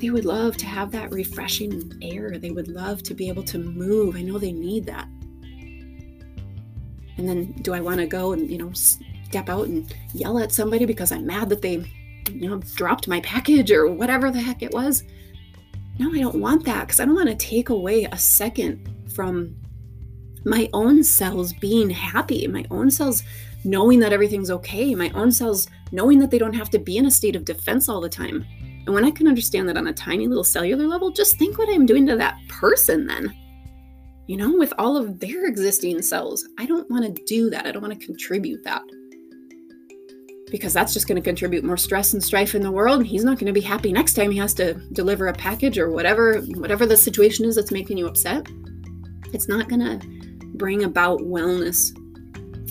they 0.00 0.10
would 0.10 0.24
love 0.24 0.56
to 0.56 0.66
have 0.66 0.90
that 0.92 1.12
refreshing 1.12 1.92
air. 2.02 2.38
They 2.38 2.50
would 2.50 2.68
love 2.68 3.02
to 3.04 3.14
be 3.14 3.28
able 3.28 3.44
to 3.44 3.58
move. 3.58 4.16
I 4.16 4.22
know 4.22 4.38
they 4.38 4.52
need 4.52 4.86
that. 4.86 5.06
And 7.18 7.28
then 7.28 7.52
do 7.62 7.74
I 7.74 7.80
want 7.80 8.00
to 8.00 8.06
go 8.06 8.32
and, 8.32 8.50
you 8.50 8.58
know, 8.58 8.72
step 8.72 9.48
out 9.48 9.66
and 9.66 9.94
yell 10.14 10.38
at 10.38 10.52
somebody 10.52 10.86
because 10.86 11.12
I'm 11.12 11.26
mad 11.26 11.50
that 11.50 11.62
they, 11.62 11.84
you 12.32 12.48
know, 12.48 12.58
dropped 12.74 13.06
my 13.06 13.20
package 13.20 13.70
or 13.70 13.86
whatever 13.86 14.30
the 14.30 14.40
heck 14.40 14.62
it 14.62 14.72
was? 14.72 15.04
No, 16.00 16.10
I 16.14 16.20
don't 16.20 16.40
want 16.40 16.64
that 16.64 16.86
because 16.86 16.98
I 16.98 17.04
don't 17.04 17.14
want 17.14 17.28
to 17.28 17.34
take 17.34 17.68
away 17.68 18.04
a 18.04 18.16
second 18.16 18.88
from 19.14 19.54
my 20.46 20.66
own 20.72 21.04
cells 21.04 21.52
being 21.52 21.90
happy, 21.90 22.46
my 22.46 22.64
own 22.70 22.90
cells 22.90 23.22
knowing 23.64 24.00
that 24.00 24.10
everything's 24.10 24.50
okay, 24.50 24.94
my 24.94 25.10
own 25.10 25.30
cells 25.30 25.68
knowing 25.92 26.18
that 26.20 26.30
they 26.30 26.38
don't 26.38 26.54
have 26.54 26.70
to 26.70 26.78
be 26.78 26.96
in 26.96 27.04
a 27.04 27.10
state 27.10 27.36
of 27.36 27.44
defense 27.44 27.86
all 27.86 28.00
the 28.00 28.08
time. 28.08 28.46
And 28.86 28.94
when 28.94 29.04
I 29.04 29.10
can 29.10 29.28
understand 29.28 29.68
that 29.68 29.76
on 29.76 29.88
a 29.88 29.92
tiny 29.92 30.26
little 30.26 30.42
cellular 30.42 30.86
level, 30.86 31.10
just 31.10 31.36
think 31.36 31.58
what 31.58 31.68
I'm 31.68 31.84
doing 31.84 32.06
to 32.06 32.16
that 32.16 32.38
person 32.48 33.06
then. 33.06 33.34
You 34.26 34.38
know, 34.38 34.56
with 34.56 34.72
all 34.78 34.96
of 34.96 35.20
their 35.20 35.44
existing 35.44 36.00
cells. 36.00 36.48
I 36.58 36.64
don't 36.64 36.90
want 36.90 37.14
to 37.14 37.24
do 37.26 37.50
that. 37.50 37.66
I 37.66 37.72
don't 37.72 37.82
want 37.82 38.00
to 38.00 38.06
contribute 38.06 38.64
that 38.64 38.80
because 40.50 40.72
that's 40.72 40.92
just 40.92 41.06
going 41.06 41.16
to 41.16 41.22
contribute 41.22 41.64
more 41.64 41.76
stress 41.76 42.12
and 42.12 42.22
strife 42.22 42.54
in 42.54 42.62
the 42.62 42.70
world 42.70 42.98
and 42.98 43.06
he's 43.06 43.24
not 43.24 43.38
going 43.38 43.46
to 43.46 43.52
be 43.52 43.60
happy 43.60 43.92
next 43.92 44.14
time 44.14 44.30
he 44.30 44.38
has 44.38 44.52
to 44.54 44.74
deliver 44.92 45.28
a 45.28 45.32
package 45.32 45.78
or 45.78 45.90
whatever 45.90 46.40
whatever 46.56 46.86
the 46.86 46.96
situation 46.96 47.44
is 47.44 47.56
that's 47.56 47.70
making 47.70 47.96
you 47.96 48.06
upset. 48.06 48.46
It's 49.32 49.48
not 49.48 49.68
going 49.68 49.80
to 49.80 50.06
bring 50.56 50.84
about 50.84 51.20
wellness 51.20 51.96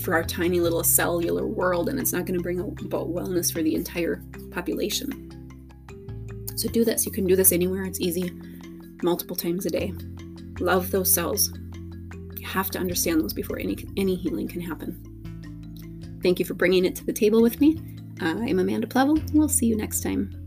for 0.00 0.14
our 0.14 0.22
tiny 0.22 0.60
little 0.60 0.84
cellular 0.84 1.46
world 1.46 1.88
and 1.88 1.98
it's 1.98 2.12
not 2.12 2.26
going 2.26 2.38
to 2.38 2.42
bring 2.42 2.60
about 2.60 3.08
wellness 3.08 3.52
for 3.52 3.62
the 3.62 3.74
entire 3.74 4.22
population. 4.50 5.26
So 6.56 6.68
do 6.68 6.84
this. 6.84 7.06
You 7.06 7.12
can 7.12 7.26
do 7.26 7.36
this 7.36 7.52
anywhere. 7.52 7.84
It's 7.84 8.00
easy. 8.00 8.30
Multiple 9.02 9.36
times 9.36 9.64
a 9.64 9.70
day. 9.70 9.94
Love 10.60 10.90
those 10.90 11.12
cells. 11.12 11.52
You 12.36 12.46
have 12.46 12.70
to 12.72 12.78
understand 12.78 13.22
those 13.22 13.32
before 13.32 13.58
any 13.58 13.86
any 13.96 14.14
healing 14.14 14.48
can 14.48 14.60
happen 14.60 15.09
Thank 16.22 16.38
you 16.38 16.44
for 16.44 16.54
bringing 16.54 16.84
it 16.84 16.94
to 16.96 17.06
the 17.06 17.12
table 17.12 17.42
with 17.42 17.60
me. 17.60 17.80
Uh, 18.20 18.36
I'm 18.42 18.58
Amanda 18.58 18.86
Plevel. 18.86 19.22
We'll 19.32 19.48
see 19.48 19.66
you 19.66 19.76
next 19.76 20.02
time. 20.02 20.39